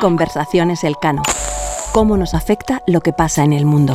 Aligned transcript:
Conversaciones 0.00 0.82
Elcano. 0.82 1.22
¿Cómo 1.92 2.16
nos 2.16 2.34
afecta 2.34 2.82
lo 2.88 3.00
que 3.00 3.12
pasa 3.12 3.44
en 3.44 3.52
el 3.52 3.64
mundo? 3.64 3.92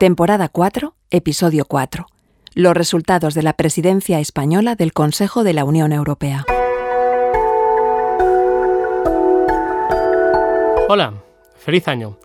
Temporada 0.00 0.48
4, 0.48 0.94
episodio 1.10 1.66
4. 1.66 2.06
Los 2.54 2.74
resultados 2.74 3.34
de 3.34 3.42
la 3.42 3.52
presidencia 3.52 4.20
española 4.20 4.74
del 4.74 4.94
Consejo 4.94 5.44
de 5.44 5.52
la 5.52 5.66
Unión 5.66 5.92
Europea. 5.92 6.46
Hola, 10.88 11.12
feliz 11.58 11.88
año. 11.88 12.16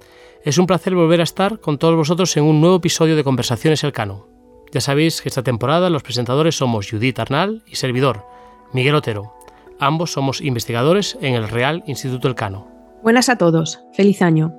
Es 0.43 0.57
un 0.57 0.65
placer 0.65 0.95
volver 0.95 1.19
a 1.19 1.23
estar 1.23 1.59
con 1.59 1.77
todos 1.77 1.97
vosotros 1.97 2.37
en 2.37 2.45
un 2.45 2.61
nuevo 2.61 2.77
episodio 2.77 3.17
de 3.17 3.25
Conversaciones 3.25 3.83
Elcano. 3.83 4.36
Ya 4.71 4.81
sabéis 4.81 5.21
que 5.21 5.29
esta 5.29 5.43
temporada 5.43 5.89
los 5.89 6.03
presentadores 6.03 6.57
somos 6.57 6.89
Judith 6.89 7.19
Arnal 7.19 7.63
y 7.67 7.75
servidor, 7.75 8.25
Miguel 8.73 8.95
Otero. 8.95 9.33
Ambos 9.79 10.11
somos 10.11 10.41
investigadores 10.41 11.17
en 11.21 11.35
el 11.35 11.47
Real 11.47 11.83
Instituto 11.87 12.27
Elcano. 12.27 12.67
Buenas 13.01 13.29
a 13.29 13.37
todos, 13.37 13.79
feliz 13.93 14.21
año. 14.21 14.53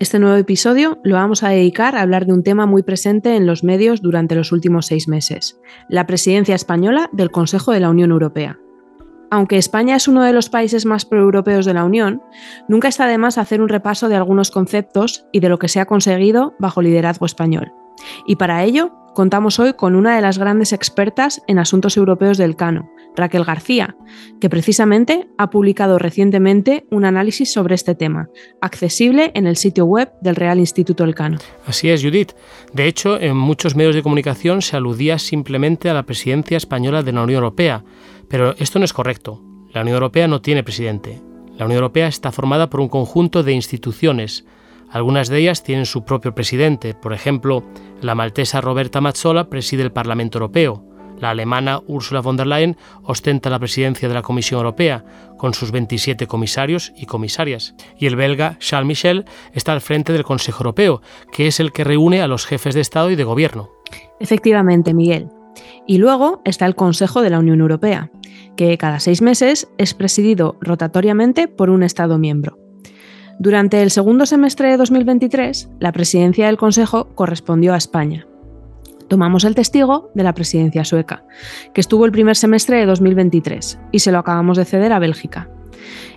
Este 0.00 0.18
nuevo 0.18 0.36
episodio 0.36 0.98
lo 1.04 1.16
vamos 1.16 1.42
a 1.42 1.50
dedicar 1.50 1.94
a 1.94 2.02
hablar 2.02 2.26
de 2.26 2.32
un 2.32 2.42
tema 2.42 2.66
muy 2.66 2.82
presente 2.82 3.36
en 3.36 3.46
los 3.46 3.62
medios 3.62 4.00
durante 4.00 4.34
los 4.34 4.50
últimos 4.50 4.86
seis 4.86 5.08
meses, 5.08 5.60
la 5.88 6.06
presidencia 6.06 6.54
española 6.54 7.10
del 7.12 7.30
Consejo 7.30 7.72
de 7.72 7.80
la 7.80 7.90
Unión 7.90 8.10
Europea. 8.10 8.58
Aunque 9.30 9.58
España 9.58 9.96
es 9.96 10.08
uno 10.08 10.22
de 10.22 10.32
los 10.32 10.48
países 10.48 10.86
más 10.86 11.04
proeuropeos 11.04 11.66
de 11.66 11.74
la 11.74 11.84
Unión, 11.84 12.22
nunca 12.68 12.88
está 12.88 13.06
de 13.06 13.18
más 13.18 13.38
hacer 13.38 13.60
un 13.60 13.68
repaso 13.68 14.08
de 14.08 14.16
algunos 14.16 14.50
conceptos 14.50 15.26
y 15.32 15.40
de 15.40 15.48
lo 15.48 15.58
que 15.58 15.68
se 15.68 15.80
ha 15.80 15.86
conseguido 15.86 16.54
bajo 16.58 16.82
liderazgo 16.82 17.26
español. 17.26 17.72
Y 18.26 18.36
para 18.36 18.64
ello 18.64 18.92
contamos 19.14 19.58
hoy 19.58 19.74
con 19.74 19.94
una 19.94 20.16
de 20.16 20.22
las 20.22 20.38
grandes 20.38 20.72
expertas 20.72 21.40
en 21.46 21.58
asuntos 21.58 21.96
europeos 21.96 22.36
del 22.36 22.56
Cano, 22.56 22.90
Raquel 23.16 23.44
García, 23.44 23.96
que 24.40 24.50
precisamente 24.50 25.28
ha 25.38 25.50
publicado 25.50 25.98
recientemente 25.98 26.86
un 26.90 27.04
análisis 27.04 27.52
sobre 27.52 27.76
este 27.76 27.94
tema, 27.94 28.28
accesible 28.60 29.30
en 29.34 29.46
el 29.46 29.56
sitio 29.56 29.86
web 29.86 30.10
del 30.20 30.36
Real 30.36 30.58
Instituto 30.58 31.04
Elcano. 31.04 31.38
Así 31.66 31.88
es, 31.88 32.02
Judith. 32.02 32.32
De 32.72 32.86
hecho, 32.86 33.18
en 33.20 33.36
muchos 33.36 33.76
medios 33.76 33.94
de 33.94 34.02
comunicación 34.02 34.62
se 34.62 34.76
aludía 34.76 35.18
simplemente 35.18 35.88
a 35.88 35.94
la 35.94 36.02
presidencia 36.02 36.56
española 36.56 37.02
de 37.02 37.12
la 37.12 37.22
Unión 37.22 37.44
Europea, 37.44 37.84
pero 38.28 38.54
esto 38.58 38.78
no 38.78 38.84
es 38.84 38.92
correcto. 38.92 39.42
La 39.72 39.82
Unión 39.82 39.94
Europea 39.94 40.28
no 40.28 40.40
tiene 40.42 40.64
presidente. 40.64 41.22
La 41.56 41.66
Unión 41.66 41.78
Europea 41.78 42.08
está 42.08 42.32
formada 42.32 42.68
por 42.68 42.80
un 42.80 42.88
conjunto 42.88 43.44
de 43.44 43.52
instituciones, 43.52 44.44
algunas 44.90 45.28
de 45.28 45.38
ellas 45.38 45.62
tienen 45.62 45.86
su 45.86 46.04
propio 46.04 46.34
presidente, 46.34 46.94
por 46.94 47.12
ejemplo, 47.12 47.64
la 48.00 48.14
maltesa 48.14 48.60
Roberta 48.60 49.00
Mazzola 49.00 49.48
preside 49.48 49.82
el 49.82 49.92
Parlamento 49.92 50.38
Europeo, 50.38 50.84
la 51.20 51.30
alemana 51.30 51.80
Ursula 51.86 52.20
von 52.20 52.36
der 52.36 52.46
Leyen 52.46 52.76
ostenta 53.02 53.50
la 53.50 53.58
presidencia 53.58 54.08
de 54.08 54.14
la 54.14 54.22
Comisión 54.22 54.58
Europea, 54.58 55.04
con 55.38 55.54
sus 55.54 55.70
27 55.70 56.26
comisarios 56.26 56.92
y 56.96 57.06
comisarias, 57.06 57.74
y 57.96 58.06
el 58.06 58.16
belga 58.16 58.58
Charles 58.58 58.86
Michel 58.86 59.24
está 59.52 59.72
al 59.72 59.80
frente 59.80 60.12
del 60.12 60.24
Consejo 60.24 60.60
Europeo, 60.60 61.02
que 61.32 61.46
es 61.46 61.60
el 61.60 61.72
que 61.72 61.84
reúne 61.84 62.20
a 62.20 62.28
los 62.28 62.46
jefes 62.46 62.74
de 62.74 62.80
Estado 62.80 63.10
y 63.10 63.16
de 63.16 63.24
Gobierno. 63.24 63.70
Efectivamente, 64.20 64.94
Miguel. 64.94 65.28
Y 65.86 65.98
luego 65.98 66.42
está 66.44 66.66
el 66.66 66.74
Consejo 66.74 67.22
de 67.22 67.30
la 67.30 67.38
Unión 67.38 67.60
Europea, 67.60 68.10
que 68.56 68.76
cada 68.78 69.00
seis 69.00 69.22
meses 69.22 69.68
es 69.78 69.94
presidido 69.94 70.56
rotatoriamente 70.60 71.48
por 71.48 71.70
un 71.70 71.82
Estado 71.82 72.18
miembro. 72.18 72.63
Durante 73.38 73.82
el 73.82 73.90
segundo 73.90 74.26
semestre 74.26 74.70
de 74.70 74.76
2023, 74.76 75.70
la 75.80 75.90
presidencia 75.90 76.46
del 76.46 76.56
Consejo 76.56 77.08
correspondió 77.14 77.74
a 77.74 77.76
España. 77.76 78.26
Tomamos 79.08 79.44
el 79.44 79.56
testigo 79.56 80.10
de 80.14 80.22
la 80.22 80.34
presidencia 80.34 80.84
sueca, 80.84 81.24
que 81.72 81.80
estuvo 81.80 82.06
el 82.06 82.12
primer 82.12 82.36
semestre 82.36 82.78
de 82.78 82.86
2023, 82.86 83.80
y 83.90 83.98
se 83.98 84.12
lo 84.12 84.18
acabamos 84.18 84.56
de 84.56 84.64
ceder 84.64 84.92
a 84.92 85.00
Bélgica. 85.00 85.50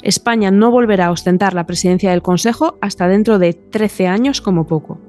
España 0.04 0.52
no 0.52 0.70
volverá 0.70 1.08
a 1.08 1.12
ostentar 1.12 1.56
la 1.56 1.66
presidencia 1.66 2.12
del 2.12 2.22
Consejo 2.22 2.78
hasta 2.82 3.08
dentro 3.08 3.40
de 3.40 3.54
13 3.54 4.08
años 4.08 4.40
como 4.40 4.68
poco. 4.68 5.02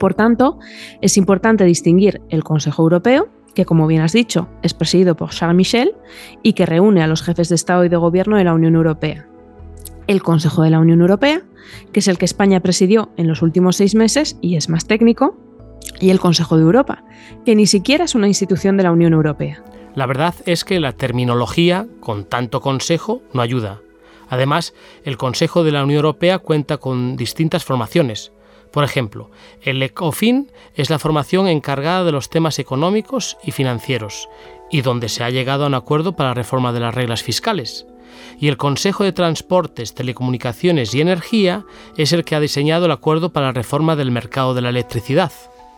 Por 0.00 0.14
tanto, 0.14 0.58
es 1.02 1.18
importante 1.18 1.64
distinguir 1.64 2.22
el 2.30 2.44
Consejo 2.44 2.82
Europeo, 2.82 3.28
que 3.54 3.66
como 3.66 3.86
bien 3.86 4.00
has 4.00 4.12
dicho, 4.12 4.48
es 4.62 4.72
presidido 4.72 5.16
por 5.16 5.30
Charles 5.30 5.56
Michel 5.56 5.94
y 6.42 6.54
que 6.54 6.66
reúne 6.66 7.02
a 7.02 7.06
los 7.06 7.22
jefes 7.22 7.50
de 7.50 7.54
Estado 7.54 7.84
y 7.84 7.88
de 7.90 7.96
Gobierno 7.96 8.36
de 8.36 8.44
la 8.44 8.54
Unión 8.54 8.74
Europea, 8.74 9.28
el 10.06 10.22
Consejo 10.22 10.62
de 10.62 10.70
la 10.70 10.78
Unión 10.78 11.00
Europea, 11.00 11.42
que 11.92 12.00
es 12.00 12.08
el 12.08 12.18
que 12.18 12.24
España 12.24 12.60
presidió 12.60 13.10
en 13.16 13.28
los 13.28 13.42
últimos 13.42 13.76
seis 13.76 13.94
meses 13.94 14.38
y 14.40 14.56
es 14.56 14.68
más 14.68 14.86
técnico, 14.86 15.36
y 16.00 16.10
el 16.10 16.20
Consejo 16.20 16.56
de 16.56 16.62
Europa, 16.62 17.04
que 17.44 17.54
ni 17.54 17.66
siquiera 17.66 18.04
es 18.04 18.14
una 18.14 18.28
institución 18.28 18.76
de 18.76 18.84
la 18.84 18.92
Unión 18.92 19.12
Europea. 19.12 19.62
La 19.94 20.06
verdad 20.06 20.34
es 20.44 20.64
que 20.64 20.78
la 20.78 20.92
terminología, 20.92 21.86
con 22.00 22.24
tanto 22.24 22.60
consejo, 22.60 23.22
no 23.32 23.40
ayuda. 23.40 23.80
Además, 24.28 24.74
el 25.04 25.16
Consejo 25.16 25.64
de 25.64 25.72
la 25.72 25.84
Unión 25.84 25.98
Europea 25.98 26.38
cuenta 26.38 26.76
con 26.76 27.16
distintas 27.16 27.64
formaciones. 27.64 28.32
Por 28.72 28.84
ejemplo, 28.84 29.30
el 29.62 29.82
ECOFIN 29.82 30.50
es 30.74 30.90
la 30.90 30.98
formación 30.98 31.48
encargada 31.48 32.04
de 32.04 32.12
los 32.12 32.28
temas 32.28 32.58
económicos 32.58 33.38
y 33.42 33.52
financieros, 33.52 34.28
y 34.70 34.82
donde 34.82 35.08
se 35.08 35.24
ha 35.24 35.30
llegado 35.30 35.64
a 35.64 35.68
un 35.68 35.74
acuerdo 35.74 36.14
para 36.14 36.30
la 36.30 36.34
reforma 36.34 36.72
de 36.72 36.80
las 36.80 36.94
reglas 36.94 37.22
fiscales 37.22 37.86
y 38.38 38.48
el 38.48 38.56
Consejo 38.56 39.04
de 39.04 39.12
Transportes, 39.12 39.94
Telecomunicaciones 39.94 40.94
y 40.94 41.00
Energía 41.00 41.64
es 41.96 42.12
el 42.12 42.24
que 42.24 42.34
ha 42.34 42.40
diseñado 42.40 42.86
el 42.86 42.92
acuerdo 42.92 43.32
para 43.32 43.46
la 43.46 43.52
reforma 43.52 43.96
del 43.96 44.10
mercado 44.10 44.54
de 44.54 44.62
la 44.62 44.70
electricidad. 44.70 45.32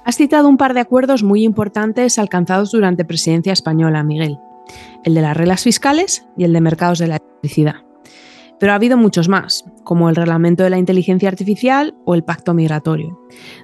Has 0.05 0.17
citado 0.17 0.49
un 0.49 0.57
par 0.57 0.75
de 0.75 0.81
acuerdos 0.81 1.23
muy 1.23 1.45
importantes 1.45 2.19
alcanzados 2.19 2.71
durante 2.71 3.05
presidencia 3.05 3.53
española, 3.53 4.03
Miguel. 4.03 4.39
El 5.05 5.15
de 5.15 5.23
las 5.23 5.37
reglas 5.37 5.63
fiscales 5.63 6.27
y 6.37 6.45
el 6.45 6.53
de 6.53 6.61
mercados 6.61 6.99
de 6.99 7.09
la 7.09 7.17
electricidad. 7.17 7.85
Pero 8.59 8.73
ha 8.73 8.77
habido 8.77 8.97
muchos 8.97 9.29
más, 9.29 9.65
como 9.85 10.09
el 10.09 10.17
Reglamento 10.17 10.65
de 10.65 10.71
la 10.71 10.79
Inteligencia 10.79 11.29
Artificial 11.29 11.95
o 12.05 12.15
el 12.15 12.25
Pacto 12.25 12.55
Migratorio. 12.55 13.21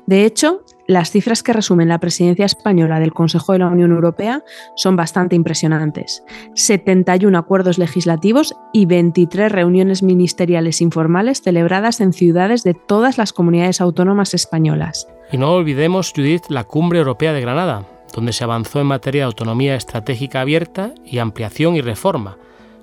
De 0.06 0.24
hecho, 0.24 0.64
las 0.86 1.10
cifras 1.10 1.42
que 1.42 1.52
resumen 1.52 1.88
la 1.88 1.98
presidencia 1.98 2.44
española 2.44 3.00
del 3.00 3.12
Consejo 3.12 3.52
de 3.52 3.60
la 3.60 3.68
Unión 3.68 3.92
Europea 3.92 4.42
son 4.76 4.96
bastante 4.96 5.36
impresionantes. 5.36 6.24
71 6.54 7.36
acuerdos 7.36 7.78
legislativos 7.78 8.54
y 8.72 8.86
23 8.86 9.50
reuniones 9.50 10.02
ministeriales 10.02 10.80
informales 10.80 11.42
celebradas 11.42 12.00
en 12.00 12.12
ciudades 12.12 12.64
de 12.64 12.74
todas 12.74 13.18
las 13.18 13.32
comunidades 13.32 13.80
autónomas 13.80 14.34
españolas. 14.34 15.08
Y 15.32 15.38
no 15.38 15.52
olvidemos, 15.52 16.12
Judith, 16.14 16.44
la 16.48 16.64
Cumbre 16.64 16.98
Europea 16.98 17.32
de 17.32 17.40
Granada, 17.40 17.86
donde 18.14 18.32
se 18.32 18.44
avanzó 18.44 18.80
en 18.80 18.86
materia 18.86 19.22
de 19.22 19.26
autonomía 19.26 19.74
estratégica 19.74 20.42
abierta 20.42 20.92
y 21.04 21.18
ampliación 21.18 21.76
y 21.76 21.80
reforma, 21.80 22.36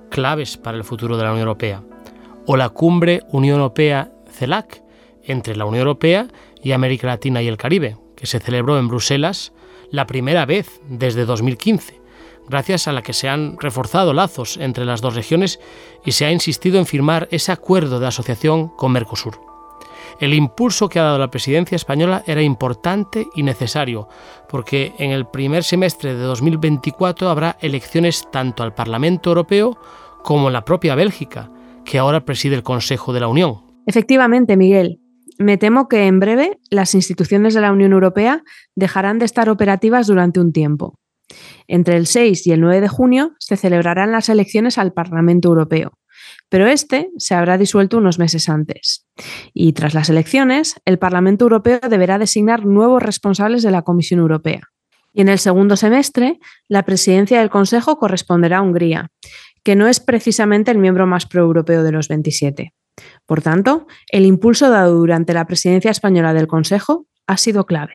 claves 0.10 0.58
para 0.58 0.78
el 0.78 0.84
futuro 0.84 1.18
de 1.18 1.24
la 1.24 1.32
Unión 1.32 1.48
Europea 1.48 1.82
o 2.46 2.58
la 2.58 2.70
cumbre 2.70 3.22
Unión 3.32 3.58
Europea-CELAC 3.58 4.84
entre 5.24 5.56
la 5.56 5.66
Unión 5.66 5.82
Europea 5.82 6.28
y 6.51 6.51
América 6.70 7.08
Latina 7.08 7.42
y 7.42 7.48
el 7.48 7.58
Caribe, 7.58 7.98
que 8.16 8.28
se 8.28 8.40
celebró 8.40 8.78
en 8.78 8.88
Bruselas 8.88 9.54
la 9.90 10.06
primera 10.06 10.46
vez 10.46 10.80
desde 10.88 11.26
2015, 11.26 12.02
gracias 12.48 12.88
a 12.88 12.92
la 12.92 13.02
que 13.02 13.14
se 13.14 13.28
han 13.28 13.58
reforzado 13.60 14.14
lazos 14.14 14.58
entre 14.58 14.86
las 14.86 15.02
dos 15.02 15.16
regiones 15.16 15.60
y 16.06 16.12
se 16.12 16.26
ha 16.26 16.32
insistido 16.32 16.80
en 16.80 16.86
firmar 16.86 17.28
ese 17.32 17.52
acuerdo 17.52 18.00
de 18.00 18.08
asociación 18.08 18.70
con 18.70 18.92
Mercosur. 18.92 19.40
El 20.20 20.34
impulso 20.34 20.88
que 20.88 21.00
ha 21.00 21.04
dado 21.04 21.18
la 21.18 21.32
presidencia 21.32 21.76
española 21.76 22.24
era 22.28 22.42
importante 22.42 23.28
y 23.34 23.44
necesario, 23.44 24.08
porque 24.50 24.94
en 25.00 25.12
el 25.12 25.26
primer 25.26 25.64
semestre 25.64 26.14
de 26.14 26.22
2024 26.22 27.30
habrá 27.30 27.58
elecciones 27.60 28.28
tanto 28.32 28.62
al 28.62 28.76
Parlamento 28.76 29.32
Europeo 29.32 29.78
como 30.24 30.48
en 30.48 30.54
la 30.54 30.66
propia 30.66 30.96
Bélgica, 30.96 31.50
que 31.86 31.98
ahora 31.98 32.24
preside 32.24 32.56
el 32.56 32.64
Consejo 32.64 33.14
de 33.14 33.20
la 33.20 33.28
Unión. 33.28 33.62
Efectivamente, 33.88 34.56
Miguel. 34.58 35.01
Me 35.38 35.58
temo 35.58 35.88
que 35.88 36.08
en 36.08 36.20
breve 36.20 36.60
las 36.70 36.96
instituciones 36.96 37.54
de 37.54 37.62
la 37.62 37.72
Unión 37.72 37.94
Europea 37.94 38.44
dejarán 38.76 39.20
de 39.20 39.26
estar 39.26 39.50
operativas 39.50 40.08
durante 40.08 40.40
un 40.40 40.52
tiempo. 40.52 41.00
Entre 41.68 41.98
el 41.98 42.08
6 42.08 42.46
y 42.48 42.52
el 42.52 42.62
9 42.62 42.82
de 42.82 42.88
junio 42.88 43.34
se 43.40 43.58
celebrarán 43.58 44.12
las 44.12 44.30
elecciones 44.30 44.78
al 44.78 44.94
Parlamento 44.94 45.48
Europeo, 45.50 45.94
pero 46.50 46.68
este 46.68 47.10
se 47.18 47.36
habrá 47.36 47.58
disuelto 47.58 47.98
unos 47.98 48.20
meses 48.20 48.50
antes. 48.50 49.08
Y 49.54 49.74
tras 49.74 49.94
las 49.94 50.10
elecciones, 50.10 50.76
el 50.86 51.00
Parlamento 51.00 51.46
Europeo 51.46 51.80
deberá 51.90 52.18
designar 52.18 52.66
nuevos 52.66 53.02
responsables 53.02 53.64
de 53.64 53.72
la 53.72 53.84
Comisión 53.84 54.20
Europea. 54.20 54.62
Y 55.14 55.22
en 55.22 55.30
el 55.30 55.40
segundo 55.40 55.76
semestre, 55.76 56.40
la 56.68 56.84
presidencia 56.84 57.40
del 57.40 57.50
Consejo 57.50 57.98
corresponderá 57.98 58.60
a 58.60 58.62
Hungría, 58.62 59.10
que 59.64 59.76
no 59.76 59.88
es 59.88 60.00
precisamente 60.00 60.72
el 60.72 60.78
miembro 60.78 61.06
más 61.06 61.26
proeuropeo 61.26 61.84
de 61.84 61.92
los 61.92 62.08
27. 62.08 62.74
Por 63.26 63.42
tanto, 63.42 63.88
el 64.12 64.26
impulso 64.26 64.70
dado 64.70 64.96
durante 64.96 65.34
la 65.34 65.46
presidencia 65.46 65.92
española 65.92 66.34
del 66.34 66.48
Consejo 66.48 67.06
ha 67.28 67.38
sido 67.38 67.66
clave. 67.66 67.94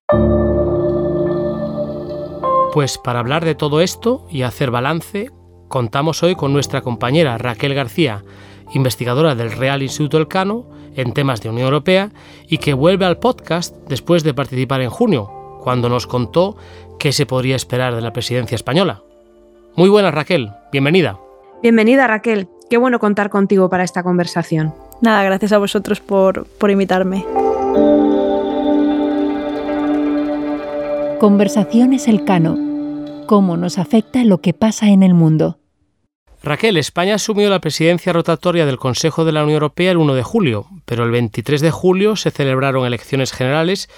Pues 2.72 2.98
para 2.98 3.20
hablar 3.20 3.44
de 3.44 3.54
todo 3.54 3.80
esto 3.80 4.26
y 4.30 4.42
hacer 4.42 4.70
balance, 4.70 5.30
contamos 5.68 6.22
hoy 6.22 6.34
con 6.34 6.52
nuestra 6.52 6.82
compañera 6.82 7.38
Raquel 7.38 7.74
García, 7.74 8.22
investigadora 8.72 9.34
del 9.34 9.52
Real 9.52 9.82
Instituto 9.82 10.18
Elcano 10.18 10.68
en 10.94 11.12
temas 11.12 11.42
de 11.42 11.50
Unión 11.50 11.66
Europea 11.66 12.10
y 12.48 12.58
que 12.58 12.74
vuelve 12.74 13.04
al 13.04 13.18
podcast 13.18 13.74
después 13.88 14.24
de 14.24 14.34
participar 14.34 14.80
en 14.80 14.90
junio, 14.90 15.58
cuando 15.62 15.88
nos 15.88 16.06
contó 16.06 16.56
qué 16.98 17.12
se 17.12 17.26
podría 17.26 17.56
esperar 17.56 17.94
de 17.94 18.00
la 18.00 18.12
presidencia 18.12 18.54
española. 18.54 19.02
Muy 19.74 19.88
buenas, 19.88 20.14
Raquel. 20.14 20.50
Bienvenida. 20.72 21.18
Bienvenida, 21.62 22.06
Raquel. 22.06 22.48
Qué 22.70 22.78
bueno 22.78 22.98
contar 22.98 23.30
contigo 23.30 23.68
para 23.68 23.84
esta 23.84 24.02
conversación. 24.02 24.74
Nada, 25.00 25.22
gracias 25.22 25.52
a 25.52 25.58
vosotros 25.58 26.00
por, 26.00 26.46
por 26.46 26.70
invitarme. 26.70 27.24
Conversaciones 31.20 32.08
Elcano. 32.08 33.24
¿Cómo 33.26 33.56
nos 33.56 33.78
afecta 33.78 34.24
lo 34.24 34.40
que 34.40 34.52
pasa 34.52 34.88
en 34.88 35.02
el 35.02 35.14
mundo? 35.14 35.58
Raquel, 36.42 36.76
España 36.76 37.14
asumió 37.14 37.50
la 37.50 37.60
presidencia 37.60 38.12
rotatoria 38.12 38.66
del 38.66 38.78
Consejo 38.78 39.24
de 39.24 39.32
la 39.32 39.42
Unión 39.42 39.54
Europea 39.54 39.90
el 39.90 39.96
1 39.96 40.14
de 40.14 40.22
julio, 40.22 40.66
pero 40.84 41.04
el 41.04 41.10
23 41.10 41.60
de 41.60 41.70
julio 41.70 42.14
se 42.14 42.30
celebraron 42.30 42.86
elecciones 42.86 43.32
generales 43.32 43.88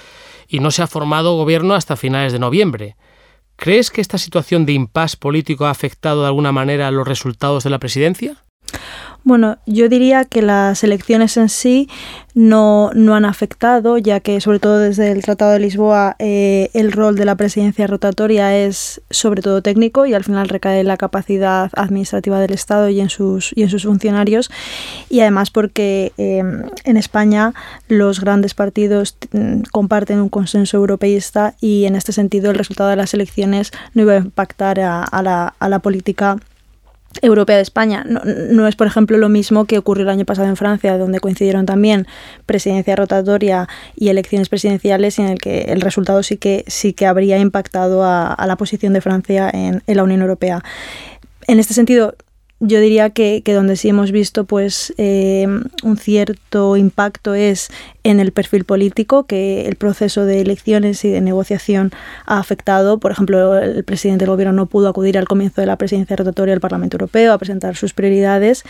y 0.48 0.60
no 0.60 0.70
se 0.70 0.82
ha 0.82 0.86
formado 0.86 1.36
gobierno 1.36 1.74
hasta 1.74 1.96
finales 1.96 2.32
de 2.32 2.38
noviembre. 2.38 2.96
¿Crees 3.56 3.90
que 3.90 4.00
esta 4.00 4.16
situación 4.16 4.64
de 4.64 4.72
impas 4.72 5.16
político 5.16 5.66
ha 5.66 5.70
afectado 5.70 6.22
de 6.22 6.28
alguna 6.28 6.52
manera 6.52 6.90
los 6.90 7.06
resultados 7.06 7.64
de 7.64 7.70
la 7.70 7.78
presidencia? 7.78 8.44
Bueno, 9.25 9.59
yo 9.67 9.88
diría 9.88 10.25
que 10.25 10.41
las 10.41 10.82
elecciones 10.85 11.37
en 11.37 11.49
sí 11.49 11.88
no, 12.35 12.91
no 12.94 13.15
han 13.15 13.25
afectado, 13.25 13.99
ya 13.99 14.20
que 14.20 14.41
sobre 14.41 14.61
todo 14.61 14.79
desde 14.79 15.11
el 15.11 15.23
Tratado 15.23 15.53
de 15.53 15.59
Lisboa 15.59 16.15
eh, 16.20 16.70
el 16.73 16.93
rol 16.93 17.17
de 17.17 17.25
la 17.25 17.35
presidencia 17.35 17.87
rotatoria 17.88 18.56
es 18.56 19.03
sobre 19.11 19.43
todo 19.43 19.61
técnico 19.61 20.06
y 20.06 20.15
al 20.15 20.25
final 20.25 20.49
recae 20.49 20.81
en 20.81 20.87
la 20.87 20.97
capacidad 20.97 21.70
administrativa 21.75 22.38
del 22.38 22.53
Estado 22.53 22.88
y 22.88 23.00
en 23.00 23.11
sus, 23.11 23.53
y 23.56 23.65
en 23.65 23.70
sus 23.70 23.82
funcionarios. 23.82 24.50
Y 25.11 25.20
además 25.20 25.50
porque 25.50 26.12
eh, 26.17 26.43
en 26.85 26.97
España 26.97 27.55
los 27.88 28.20
grandes 28.20 28.55
partidos 28.55 29.17
mm, 29.32 29.62
comparten 29.73 30.20
un 30.20 30.29
consenso 30.29 30.76
europeísta 30.76 31.55
y 31.61 31.87
en 31.87 31.97
este 31.97 32.12
sentido 32.12 32.50
el 32.50 32.56
resultado 32.56 32.88
de 32.91 32.97
las 32.97 33.15
elecciones 33.15 33.73
no 33.94 34.03
iba 34.03 34.15
a 34.15 34.19
impactar 34.19 34.81
a, 34.81 35.23
la, 35.23 35.55
a 35.59 35.69
la 35.69 35.79
política 35.81 36.38
Europea 37.22 37.56
de 37.56 37.62
España. 37.62 38.05
No, 38.05 38.69
es, 38.69 38.76
por 38.76 38.87
ejemplo, 38.87 39.19
lo 39.19 39.28
mismo 39.28 39.64
que 39.64 39.78
ocurrió 39.78 40.05
el 40.05 40.10
año 40.10 40.25
pasado 40.25 40.49
en 40.49 40.56
Francia, 40.56 40.99
donde 40.99 41.20
coincidieron 41.20 41.66
también 41.66 42.06
presidencia 42.46 42.94
rotatoria 42.96 43.69
y 43.96 44.08
elecciones 44.08 44.49
presidenciales, 44.49 45.19
en 45.19 45.26
el 45.26 45.38
que 45.38 45.62
el 45.62 45.81
resultado 45.81 46.22
sí 46.22 46.37
que, 46.37 46.64
sí 46.66 46.93
que 46.93 47.06
habría 47.06 47.38
impactado 47.38 48.05
a, 48.05 48.37
la 48.46 48.56
posición 48.56 48.93
de 48.93 49.00
Francia 49.00 49.50
en 49.52 49.82
la 49.87 50.02
Unión 50.02 50.20
Europea. 50.20 50.62
En 51.46 51.58
este 51.58 51.75
sentido, 51.75 52.14
yo 52.60 52.81
diría 52.81 53.10
que, 53.10 53.43
donde 53.46 53.76
sí 53.76 53.88
hemos 53.88 54.10
visto 54.10 54.44
pues 54.44 54.93
eh, 54.99 55.46
un 55.82 55.96
cierto 55.96 56.76
impacto 56.76 57.34
es 57.34 57.70
en 58.02 58.19
el 58.19 58.32
perfil 58.32 58.64
político 58.64 59.26
que 59.26 59.66
el 59.69 59.76
proceso 59.76 60.25
de 60.25 60.40
elecciones 60.40 61.05
y 61.05 61.10
de 61.10 61.20
negociación 61.20 61.93
ha 62.26 62.38
afectado. 62.38 62.99
Por 62.99 63.12
ejemplo, 63.12 63.56
el 63.56 63.84
presidente 63.84 64.25
del 64.25 64.32
gobierno 64.32 64.52
no 64.55 64.66
pudo 64.66 64.88
acudir 64.88 65.19
al 65.19 65.28
comienzo 65.28 65.60
de 65.60 65.69
la 65.69 65.76
presidencia 65.76 66.16
rotatoria 66.16 66.52
del 66.52 66.60
Parlamento 66.60 66.96
Europeo 66.96 67.32
a 67.32 67.38
presentar 67.38 67.76
sus 67.76 67.94
prioridades, 67.94 68.64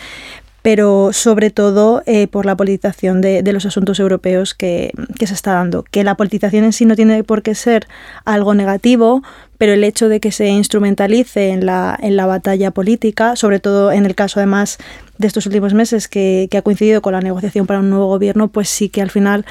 pero 0.62 1.12
sobre 1.12 1.50
todo 1.50 2.02
eh, 2.06 2.26
por 2.26 2.44
la 2.44 2.56
politización 2.56 3.20
de, 3.20 3.42
los 3.52 3.64
asuntos 3.64 4.00
europeos 4.00 4.54
que, 4.54 4.92
se 5.18 5.34
está 5.34 5.52
dando. 5.52 5.84
Que 5.84 6.04
la 6.04 6.16
politización 6.16 6.64
en 6.64 6.72
sí 6.72 6.84
no 6.84 6.96
tiene 6.96 7.22
por 7.24 7.42
qué 7.42 7.54
ser 7.54 7.86
algo 8.24 8.54
negativo, 8.54 9.22
pero 9.56 9.72
el 9.72 9.84
hecho 9.84 10.08
de 10.08 10.20
que 10.20 10.32
se 10.32 10.48
instrumentalice 10.48 11.50
en 11.50 11.64
la, 11.64 11.96
en 12.00 12.16
la 12.16 12.26
batalla 12.26 12.70
política, 12.70 13.36
sobre 13.36 13.60
todo 13.60 13.92
en 13.92 14.04
el 14.04 14.14
caso 14.14 14.40
además 14.40 14.78
de 15.18 15.26
estos 15.26 15.46
últimos 15.46 15.74
meses 15.74 16.08
que, 16.08 16.48
ha 16.56 16.62
coincidido 16.62 17.02
con 17.02 17.12
la 17.12 17.20
negociación 17.20 17.66
para 17.66 17.80
un 17.80 17.90
nuevo 17.90 18.06
gobierno, 18.06 18.48
pues 18.48 18.68
sí 18.68 18.88
que 18.88 19.02
al 19.02 19.10
final 19.10 19.44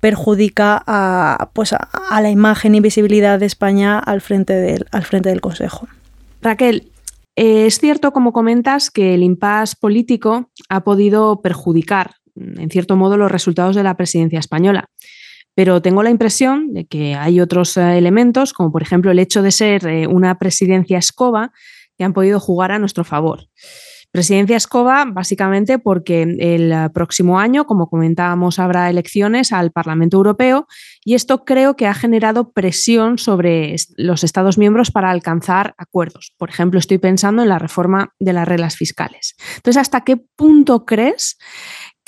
perjudica 0.00 0.82
a, 0.86 1.50
pues 1.52 1.72
a, 1.72 2.20
la 2.20 2.30
imagen 2.30 2.76
y 2.76 2.80
visibilidad 2.80 3.40
de 3.40 3.46
España 3.46 3.98
al 3.98 4.20
frente 4.20 4.52
del, 4.52 4.86
al 4.92 5.04
frente 5.04 5.30
del 5.30 5.40
Consejo. 5.40 5.88
Raquel, 6.42 6.88
eh, 7.38 7.66
es 7.66 7.78
cierto, 7.78 8.12
como 8.12 8.32
comentas, 8.32 8.90
que 8.90 9.14
el 9.14 9.22
impasse 9.22 9.76
político 9.80 10.50
ha 10.68 10.82
podido 10.82 11.40
perjudicar, 11.40 12.14
en 12.34 12.68
cierto 12.68 12.96
modo, 12.96 13.16
los 13.16 13.30
resultados 13.30 13.76
de 13.76 13.84
la 13.84 13.96
presidencia 13.96 14.40
española. 14.40 14.86
Pero 15.54 15.80
tengo 15.80 16.02
la 16.02 16.10
impresión 16.10 16.72
de 16.72 16.86
que 16.86 17.14
hay 17.14 17.40
otros 17.40 17.76
eh, 17.76 17.96
elementos, 17.96 18.52
como 18.52 18.72
por 18.72 18.82
ejemplo 18.82 19.12
el 19.12 19.20
hecho 19.20 19.42
de 19.42 19.52
ser 19.52 19.86
eh, 19.86 20.08
una 20.08 20.36
presidencia 20.36 20.98
escoba, 20.98 21.52
que 21.96 22.02
han 22.02 22.12
podido 22.12 22.40
jugar 22.40 22.72
a 22.72 22.80
nuestro 22.80 23.04
favor. 23.04 23.46
Presidencia 24.10 24.56
Escoba, 24.56 25.04
básicamente 25.06 25.78
porque 25.78 26.22
el 26.22 26.90
próximo 26.92 27.38
año, 27.38 27.66
como 27.66 27.88
comentábamos, 27.88 28.58
habrá 28.58 28.88
elecciones 28.88 29.52
al 29.52 29.70
Parlamento 29.70 30.16
Europeo 30.16 30.66
y 31.04 31.14
esto 31.14 31.44
creo 31.44 31.76
que 31.76 31.86
ha 31.86 31.94
generado 31.94 32.52
presión 32.52 33.18
sobre 33.18 33.76
los 33.96 34.24
Estados 34.24 34.58
miembros 34.58 34.90
para 34.90 35.10
alcanzar 35.10 35.74
acuerdos. 35.76 36.32
Por 36.38 36.48
ejemplo, 36.48 36.78
estoy 36.78 36.98
pensando 36.98 37.42
en 37.42 37.48
la 37.48 37.58
reforma 37.58 38.14
de 38.18 38.32
las 38.32 38.48
reglas 38.48 38.76
fiscales. 38.76 39.34
Entonces, 39.56 39.80
¿hasta 39.80 40.02
qué 40.02 40.16
punto 40.16 40.84
crees 40.84 41.36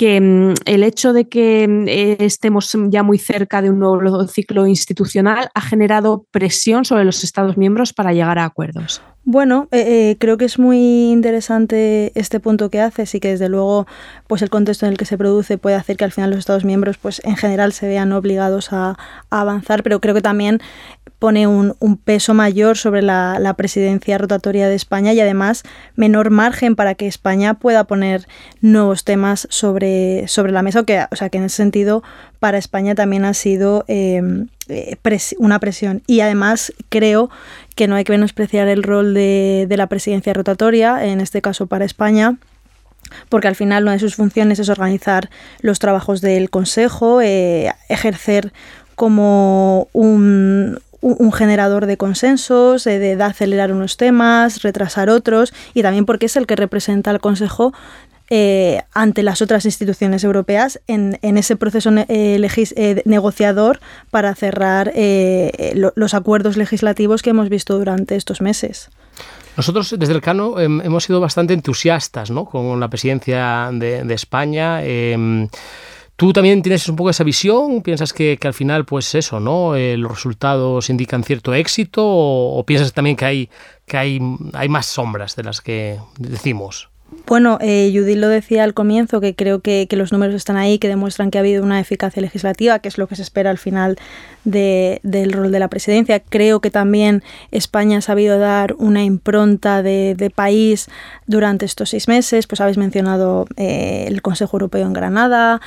que 0.01 0.19
mm, 0.19 0.55
el 0.65 0.83
hecho 0.83 1.13
de 1.13 1.29
que 1.29 1.69
mm, 1.69 1.85
estemos 2.25 2.75
ya 2.89 3.03
muy 3.03 3.19
cerca 3.19 3.61
de 3.61 3.69
un 3.69 3.79
nuevo 3.79 4.27
ciclo 4.29 4.67
institucional 4.67 5.51
ha 5.55 5.61
generado 5.61 6.25
presión 6.31 6.87
sobre 6.87 7.05
los 7.05 7.23
Estados 7.23 7.59
miembros 7.59 7.93
para 7.93 8.15
llegar 8.15 8.39
a 8.39 8.47
acuerdos. 8.47 9.03
Bueno, 9.25 9.69
eh, 9.71 10.11
eh, 10.11 10.17
creo 10.19 10.39
que 10.39 10.47
es 10.47 10.59
muy 10.59 11.11
interesante 11.11 12.11
este 12.15 12.41
punto 12.41 12.71
que 12.71 12.81
haces 12.81 13.15
y 13.15 13.21
que 13.21 13.29
desde 13.29 13.51
luego 13.51 13.87
pues 14.27 14.41
el 14.41 14.49
contexto 14.49 14.87
en 14.87 14.93
el 14.93 14.99
que 14.99 15.05
se 15.05 15.19
produce 15.19 15.59
puede 15.59 15.77
hacer 15.77 15.99
que 15.99 16.05
al 16.05 16.13
final 16.13 16.31
los 16.31 16.39
Estados 16.39 16.65
miembros 16.65 16.97
pues 16.97 17.21
en 17.25 17.37
general 17.37 17.75
se 17.75 17.87
vean 17.87 18.13
obligados 18.13 18.73
a, 18.73 18.97
avanzar, 19.29 19.83
pero 19.83 20.01
creo 20.01 20.15
que 20.15 20.23
también 20.23 20.61
pone 21.19 21.47
un, 21.47 21.75
peso 22.03 22.33
mayor 22.33 22.79
sobre 22.79 23.03
la, 23.03 23.55
presidencia 23.59 24.17
rotatoria 24.17 24.69
de 24.69 24.75
España 24.75 25.13
y 25.13 25.21
además 25.21 25.65
menor 25.97 26.31
margen 26.31 26.75
para 26.75 26.95
que 26.95 27.07
España 27.07 27.55
pueda 27.55 27.85
poner 27.85 28.27
nuevos 28.63 29.05
temas 29.05 29.47
sobre, 29.51 30.27
sobre 30.29 30.51
la 30.51 30.63
mesa. 30.63 30.81
O, 30.81 30.85
que, 30.85 31.05
o 31.11 31.17
sea 31.17 31.29
que 31.29 31.37
en 31.37 31.45
ese 31.45 31.57
sentido 31.57 32.03
para 32.39 32.57
España 32.57 32.95
también 32.95 33.27
ha 33.27 33.35
sido 33.35 33.85
em, 33.87 34.49
eh, 34.69 34.97
una 35.39 35.59
presión. 35.59 36.03
Y 36.07 36.21
además 36.21 36.73
creo 36.89 37.29
que 37.81 37.89
no 37.89 37.97
hay 37.97 38.05
que 38.05 38.13
menospreciar 38.13 38.69
el 38.69 38.83
rol 38.83 39.15
de, 39.15 39.75
la 39.75 39.87
presidencia 39.87 40.35
rotatoria, 40.35 41.03
en 41.07 41.19
este 41.19 41.41
caso 41.41 41.67
para 41.67 41.87
España 41.87 42.37
porque 43.31 43.49
al 43.49 43.57
final 43.57 43.85
una 43.85 43.93
de 43.93 43.99
sus 43.99 44.17
funciones 44.17 44.59
es 44.59 44.69
organizar 44.69 45.31
los 45.63 45.79
trabajos 45.79 46.21
del 46.21 46.51
Consejo, 46.51 47.23
eh, 47.23 47.73
ejercer 47.89 48.53
como 48.97 49.89
un, 49.95 50.79
un 51.01 51.33
generador 51.33 51.87
de 51.87 51.97
consensos, 51.97 52.85
de, 52.85 53.17
acelerar 53.23 53.73
unos 53.73 53.97
temas, 53.97 54.63
retrasar 54.63 55.09
otros, 55.09 55.55
y 55.73 55.81
también 55.81 56.05
porque 56.05 56.27
es 56.27 56.37
el 56.37 56.47
que 56.47 56.57
representa 56.57 57.11
al 57.11 57.21
Consejo 57.21 57.73
eh, 58.33 58.83
ante 58.95 59.25
las 59.25 59.43
otras 59.43 59.65
instituciones 59.65 60.23
europeas 60.23 60.81
en, 60.87 61.19
ese 61.21 61.57
proceso 61.57 61.91
eh, 61.91 62.07
eh, 62.09 63.03
negociador 63.05 63.81
para 64.13 64.33
cerrar 64.37 64.93
los 65.75 66.15
acuerdos 66.15 66.57
legislativos 66.57 67.23
que 67.23 67.31
hemos 67.31 67.49
visto 67.49 67.77
durante 67.77 68.15
estos 68.15 68.41
meses. 68.41 68.89
Nosotros 69.57 69.97
desde 69.99 70.15
el 70.15 70.21
Cano 70.21 70.61
em, 70.61 70.81
hemos 70.83 71.03
sido 71.05 71.19
bastante 71.19 71.55
entusiastas 71.55 72.31
¿no? 72.31 72.45
con 72.45 72.79
la 72.79 72.89
presidencia 72.89 73.69
de, 73.73 74.15
España. 74.15 74.85
Em, 74.85 75.49
¿Tú 76.15 76.33
también 76.33 76.63
tienes 76.63 76.89
un 76.89 76.95
poco 76.95 77.11
esa 77.11 77.25
visión? 77.25 77.83
¿Piensas 77.83 78.13
que, 78.13 78.39
al 78.43 78.55
final, 78.55 78.85
pues 78.85 79.13
eso, 79.17 79.41
¿no? 79.41 79.75
Los 79.75 80.11
resultados 80.11 80.89
indican 80.89 81.25
cierto 81.25 81.53
éxito 81.53 82.03
o, 82.05 82.65
piensas 82.65 82.93
también 82.93 83.17
que 83.17 83.25
hay, 83.25 83.51
que 83.87 83.97
hay, 83.97 84.21
hay 84.53 84.69
más 84.69 84.87
sombras 84.87 85.35
de 85.35 85.43
las 85.43 85.61
que 85.61 85.99
decimos? 86.19 86.90
Bueno, 87.27 87.59
eh, 87.61 87.91
Judith 87.95 88.19
lo 88.19 88.29
decía 88.29 88.65
al 88.65 88.75
comienzo, 88.75 89.21
que 89.21 89.35
creo 89.35 89.61
que, 89.61 89.87
los 89.93 90.13
números 90.13 90.35
están 90.35 90.57
ahí, 90.57 90.79
que 90.79 90.89
demuestran 90.89 91.31
que 91.31 91.39
ha 91.39 91.41
habido 91.41 91.63
una 91.63 91.81
eficacia 91.81 92.21
legislativa, 92.21 92.79
que 92.79 92.89
es 92.89 92.99
lo 92.99 93.07
que 93.07 93.17
se 93.17 93.23
espera 93.23 93.51
al 93.51 93.59
final 93.59 93.99
del 94.45 95.33
rol 95.33 95.53
de 95.53 95.59
la 95.59 95.69
presidencia. 95.69 96.21
Creo 96.21 96.61
que 96.61 96.71
también 96.71 97.23
España 97.51 97.99
ha 97.99 98.01
sabido 98.01 98.39
dar 98.39 98.75
una 98.79 99.05
impronta 99.05 99.83
de, 99.83 100.33
país 100.35 100.89
durante 101.27 101.67
estos 101.67 101.91
seis 101.91 102.09
meses. 102.09 102.47
Pues 102.47 102.61
habéis 102.61 102.79
mencionado 102.79 103.47
eh, 103.57 104.07
el 104.09 104.23
Consejo 104.23 104.57
Europeo 104.57 104.87
en 104.87 104.93
Granada, 104.93 105.61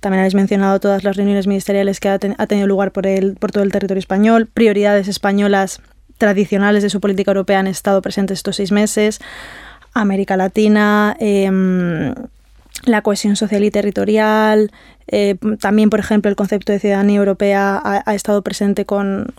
también 0.00 0.20
habéis 0.20 0.34
mencionado 0.34 0.80
todas 0.80 1.04
las 1.04 1.16
reuniones 1.16 1.46
ministeriales 1.46 2.00
que 2.00 2.08
ha, 2.08 2.18
tenido 2.18 2.66
lugar 2.66 2.92
por, 2.92 3.06
el, 3.06 3.36
por 3.36 3.52
todo 3.52 3.62
el 3.62 3.72
territorio 3.72 3.98
español, 3.98 4.46
prioridades 4.46 5.08
españolas 5.08 5.82
tradicionales 6.16 6.82
de 6.82 6.90
su 6.90 7.00
política 7.00 7.30
europea 7.30 7.60
han 7.60 7.66
estado 7.66 8.00
presentes 8.02 8.38
estos 8.38 8.56
seis 8.56 8.72
meses, 8.72 9.20
América 9.94 10.36
Latina, 10.36 11.16
em, 11.20 12.14
la 12.84 13.02
cohesión 13.02 13.36
social 13.36 13.64
y 13.64 13.70
territorial, 13.70 14.70
eh, 15.12 15.36
también, 15.58 15.90
por 15.90 15.98
ejemplo, 15.98 16.28
el 16.28 16.36
concepto 16.36 16.72
de 16.72 16.78
ciudadanía 16.78 17.18
europea 17.18 17.80
ha, 17.84 18.14
estado 18.14 18.42
presente 18.42 18.84
con, 18.84 19.34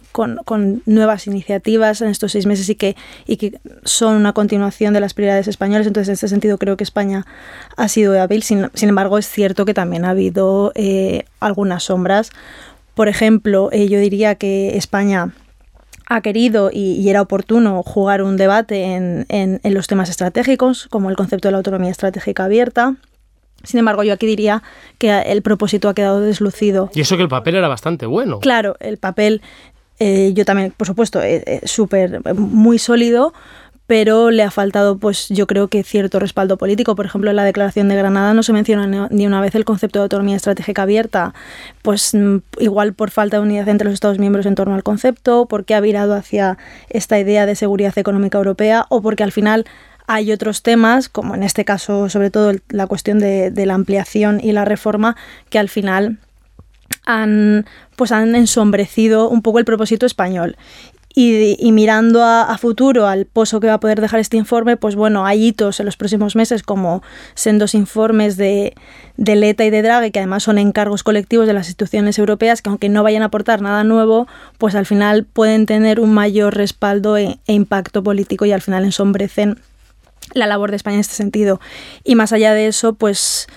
nuevas 0.85 1.27
iniciativas 1.27 2.01
en 2.01 2.09
estos 2.09 2.33
seis 2.33 2.45
meses 2.45 2.67
y 2.67 2.75
que, 2.75 2.97
y 3.25 3.37
que 3.37 3.57
son 3.83 4.15
una 4.15 4.33
continuación 4.33 4.93
de 4.93 4.99
las 4.99 5.13
prioridades 5.13 5.47
españolas. 5.47 5.87
Entonces, 5.87 6.09
en 6.09 6.13
este 6.15 6.27
sentido, 6.27 6.57
creo 6.57 6.75
que 6.75 6.83
España 6.83 7.25
ha 7.77 7.87
sido 7.87 8.21
hábil. 8.21 8.43
Sin, 8.43 8.69
embargo, 8.81 9.17
es 9.17 9.29
cierto 9.29 9.63
que 9.63 9.73
también 9.73 10.03
ha 10.03 10.09
habido 10.09 10.73
eh, 10.75 11.23
algunas 11.39 11.83
sombras. 11.83 12.31
Por 12.93 13.07
ejemplo, 13.07 13.69
eh, 13.71 13.87
yo 13.87 13.99
diría 13.99 14.35
que 14.35 14.75
España 14.75 15.33
ha 16.11 16.19
querido 16.19 16.69
y, 16.73 17.09
era 17.09 17.21
oportuno 17.21 17.83
jugar 17.83 18.21
un 18.21 18.35
debate 18.35 18.83
en, 18.83 19.25
en, 19.29 19.73
los 19.73 19.87
temas 19.87 20.09
estratégicos, 20.09 20.87
como 20.89 21.09
el 21.09 21.15
concepto 21.15 21.47
de 21.47 21.53
la 21.53 21.57
autonomía 21.57 21.89
estratégica 21.89 22.43
abierta. 22.45 22.95
Sin 23.63 23.79
embargo, 23.79 24.03
yo 24.03 24.13
aquí 24.13 24.25
diría 24.25 24.61
que 24.97 25.09
el 25.09 25.41
propósito 25.41 25.87
ha 25.87 25.93
quedado 25.93 26.19
deslucido. 26.19 26.89
Y 26.93 27.01
eso 27.01 27.15
que 27.15 27.23
el 27.23 27.29
papel 27.29 27.55
era 27.55 27.69
bastante 27.69 28.05
bueno. 28.07 28.39
Claro, 28.39 28.75
el 28.81 28.97
papel, 28.97 29.41
eh, 29.99 30.33
yo 30.33 30.43
también, 30.43 30.73
por 30.75 30.87
supuesto, 30.87 31.21
es 31.21 31.43
eh, 31.43 31.43
eh, 31.63 31.67
súper, 31.67 32.21
muy 32.35 32.77
sólido, 32.77 33.33
pero 33.91 34.31
le 34.31 34.41
ha 34.41 34.51
faltado, 34.51 34.97
pues 34.97 35.27
yo 35.27 35.47
creo 35.47 35.67
que 35.67 35.83
cierto 35.83 36.17
respaldo 36.17 36.57
político. 36.57 36.95
Por 36.95 37.05
ejemplo, 37.05 37.29
en 37.29 37.35
la 37.35 37.43
Declaración 37.43 37.89
de 37.89 37.97
Granada 37.97 38.33
no 38.33 38.41
se 38.41 38.53
menciona 38.53 39.09
ni 39.11 39.27
una 39.27 39.41
vez 39.41 39.53
el 39.53 39.65
concepto 39.65 39.99
de 39.99 40.03
autonomía 40.03 40.37
estratégica 40.37 40.83
abierta, 40.83 41.33
pues 41.81 42.13
mm, 42.13 42.37
igual 42.59 42.93
por 42.93 43.11
falta 43.11 43.35
de 43.35 43.43
unidad 43.43 43.67
entre 43.67 43.83
los 43.83 43.93
Estados 43.93 44.17
miembros 44.17 44.45
en 44.45 44.55
torno 44.55 44.75
al 44.75 44.83
concepto, 44.83 45.45
porque 45.45 45.75
ha 45.75 45.81
virado 45.81 46.15
hacia 46.15 46.57
esta 46.87 47.19
idea 47.19 47.45
de 47.45 47.53
seguridad 47.57 47.97
económica 47.97 48.37
europea 48.37 48.85
o 48.87 49.01
porque 49.01 49.23
al 49.23 49.33
final 49.33 49.65
hay 50.07 50.31
otros 50.31 50.63
temas, 50.63 51.09
como 51.09 51.35
en 51.35 51.43
este 51.43 51.65
caso 51.65 52.07
sobre 52.07 52.31
todo 52.31 52.53
la 52.69 52.87
cuestión 52.87 53.19
de, 53.19 53.51
la 53.53 53.73
ampliación 53.73 54.39
y 54.41 54.53
la 54.53 54.63
reforma, 54.63 55.17
que 55.49 55.59
al 55.59 55.67
final 55.67 56.17
han, 57.05 57.65
pues 57.97 58.13
han 58.13 58.35
ensombrecido 58.35 59.27
un 59.27 59.41
poco 59.41 59.59
el 59.59 59.65
propósito 59.65 60.05
español. 60.05 60.55
Y, 61.13 61.71
mirando 61.71 62.23
a, 62.23 62.57
futuro, 62.57 63.07
al 63.07 63.25
pozo 63.25 63.59
que 63.59 63.67
va 63.67 63.73
a 63.73 63.79
poder 63.79 63.99
dejar 63.99 64.19
este 64.19 64.37
informe, 64.37 64.77
pues 64.77 64.95
bueno, 64.95 65.25
hay 65.25 65.47
hitos 65.47 65.79
en 65.79 65.85
los 65.85 65.97
próximos 65.97 66.35
meses 66.35 66.63
como 66.63 67.03
sendos 67.33 67.75
informes 67.75 68.37
de, 68.37 68.73
de 69.17 69.35
Leta 69.35 69.65
y 69.65 69.69
de 69.69 69.81
Draghi, 69.81 70.11
que 70.11 70.19
además 70.19 70.43
son 70.43 70.57
encargos 70.57 71.03
colectivos 71.03 71.47
de 71.47 71.53
las 71.53 71.67
instituciones 71.67 72.17
europeas, 72.17 72.61
que 72.61 72.69
aunque 72.69 72.87
no 72.87 73.03
vayan 73.03 73.23
a 73.23 73.25
aportar 73.25 73.61
nada 73.61 73.83
nuevo, 73.83 74.27
pues 74.57 74.75
al 74.75 74.85
final 74.85 75.25
pueden 75.25 75.65
tener 75.65 75.99
un 75.99 76.13
mayor 76.13 76.55
respaldo 76.55 77.17
e, 77.17 77.39
e 77.45 77.53
impacto 77.53 78.03
político 78.03 78.45
y 78.45 78.53
al 78.53 78.61
final 78.61 78.85
ensombrecen 78.85 79.59
la 80.33 80.47
labor 80.47 80.69
de 80.69 80.77
España 80.77 80.95
en 80.95 81.01
este 81.01 81.15
sentido. 81.15 81.59
Y 82.03 82.15
más 82.15 82.31
allá 82.31 82.53
de 82.53 82.67
eso, 82.67 82.93
pues 82.93 83.47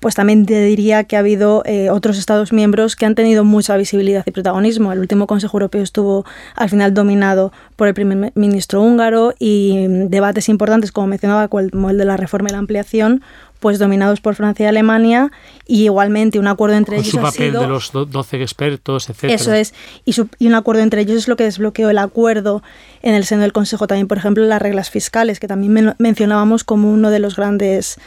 pues 0.00 0.14
también 0.14 0.46
te 0.46 0.62
diría 0.64 1.04
que 1.04 1.16
ha 1.16 1.20
habido 1.20 1.62
eh, 1.64 1.90
otros 1.90 2.18
Estados 2.18 2.52
miembros 2.52 2.96
que 2.96 3.06
han 3.06 3.14
tenido 3.14 3.44
mucha 3.44 3.76
visibilidad 3.76 4.22
y 4.26 4.30
protagonismo. 4.30 4.92
El 4.92 4.98
último 4.98 5.26
Consejo 5.26 5.56
Europeo 5.56 5.82
estuvo 5.82 6.24
al 6.54 6.70
final 6.70 6.94
dominado 6.94 7.52
por 7.76 7.88
el 7.88 7.94
primer 7.94 8.32
ministro 8.34 8.82
húngaro 8.82 9.34
y 9.38 9.86
mm, 9.88 10.08
debates 10.08 10.48
importantes, 10.48 10.92
como 10.92 11.06
mencionaba, 11.08 11.48
como 11.48 11.90
el 11.90 11.98
de 11.98 12.04
la 12.04 12.16
reforma 12.16 12.48
y 12.48 12.52
la 12.52 12.58
ampliación, 12.58 13.22
pues 13.60 13.78
dominados 13.78 14.20
por 14.20 14.34
Francia 14.34 14.64
y 14.64 14.68
Alemania 14.68 15.30
y 15.66 15.84
igualmente 15.84 16.38
un 16.38 16.46
acuerdo 16.46 16.76
entre 16.76 16.96
ellos 16.98 17.08
su 17.08 17.20
papel 17.20 17.52
de 17.52 17.66
los 17.66 17.90
12 17.92 18.42
expertos, 18.42 19.08
etc. 19.08 19.24
Eso 19.24 19.52
es, 19.52 19.74
y, 20.04 20.14
y, 20.38 20.46
un 20.46 20.54
acuerdo 20.54 20.82
entre 20.82 21.00
ellos 21.00 21.16
es 21.16 21.28
lo 21.28 21.36
que 21.36 21.44
desbloqueó 21.44 21.90
el 21.90 21.98
acuerdo 21.98 22.62
en 23.02 23.14
el 23.14 23.24
seno 23.24 23.42
del 23.42 23.52
Consejo 23.52 23.86
también, 23.86 24.08
por 24.08 24.18
ejemplo, 24.18 24.44
las 24.44 24.60
reglas 24.60 24.90
fiscales, 24.90 25.40
que 25.40 25.48
también 25.48 25.94
mencionábamos 25.98 26.64
como 26.64 26.92
uno 26.92 27.10
de 27.10 27.18
los 27.18 27.36
grandes 27.36 27.98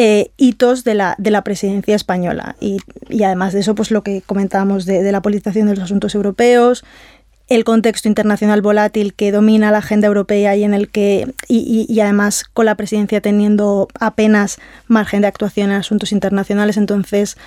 eh, 0.00 0.30
hitos 0.36 0.84
de 0.84 0.94
la, 0.94 1.16
de 1.18 1.32
la 1.32 1.42
presidencia 1.42 1.96
española. 1.96 2.54
Y, 2.60 2.78
además 3.24 3.52
de 3.52 3.60
eso, 3.60 3.74
pues 3.74 3.90
lo 3.90 4.02
que 4.04 4.22
comentábamos 4.22 4.86
de, 4.86 5.10
la 5.10 5.22
politización 5.22 5.66
de 5.66 5.74
los 5.74 5.82
asuntos 5.82 6.14
europeos, 6.14 6.84
el 7.48 7.64
contexto 7.64 8.06
internacional 8.06 8.62
volátil 8.62 9.12
que 9.14 9.32
domina 9.32 9.72
la 9.72 9.78
agenda 9.78 10.06
europea 10.06 10.54
y 10.54 10.62
en 10.62 10.72
el 10.72 10.88
que 10.88 11.32
y, 11.48 11.86
y, 11.88 12.00
además 12.00 12.44
con 12.44 12.66
la 12.66 12.76
presidencia 12.76 13.20
teniendo 13.20 13.88
apenas 13.98 14.58
margen 14.86 15.22
de 15.22 15.28
actuación 15.28 15.70
en 15.70 15.78
asuntos 15.78 16.12
internacionales 16.12 16.76
entonces 16.76 17.38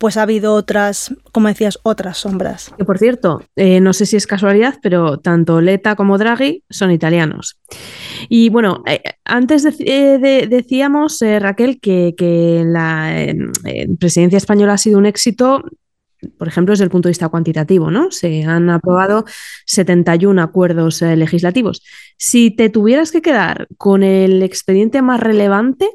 pues 0.00 0.16
ha 0.16 0.22
habido 0.22 0.54
otras, 0.54 1.14
como 1.30 1.48
decías, 1.48 1.78
otras 1.82 2.16
sombras. 2.16 2.72
Que 2.78 2.86
por 2.86 2.96
cierto, 2.96 3.42
eh, 3.54 3.80
no 3.80 3.92
sé 3.92 4.06
si 4.06 4.16
es 4.16 4.26
casualidad, 4.26 4.76
pero 4.82 5.18
tanto 5.18 5.60
Leta 5.60 5.94
como 5.94 6.16
Draghi 6.16 6.64
son 6.70 6.90
italianos. 6.90 7.60
Y 8.30 8.48
bueno, 8.48 8.82
eh, 8.86 9.02
antes 9.26 9.66
eh, 9.78 10.46
decíamos, 10.48 11.20
Raquel, 11.20 11.80
que, 11.80 12.14
que 12.16 12.62
la 12.64 13.26
presidencia 13.98 14.38
española 14.38 14.72
ha 14.72 14.78
sido 14.78 14.96
un 14.96 15.04
éxito 15.04 15.62
por 16.36 16.48
ejemplo, 16.48 16.72
desde 16.72 16.84
el 16.84 16.90
punto 16.90 17.08
de 17.08 17.12
vista 17.12 17.30
cuantitativo, 17.30 17.90
¿no? 17.90 18.10
Se 18.10 18.44
han 18.44 18.68
aprobado 18.68 19.24
71 19.64 20.42
acuerdos 20.42 21.00
legislativos. 21.00 21.82
Si 22.18 22.50
te 22.50 22.68
tuvieras 22.68 23.10
que 23.10 23.22
quedar 23.22 23.68
con 23.78 24.02
el 24.02 24.42
expediente 24.42 25.00
más 25.00 25.20
relevante 25.20 25.88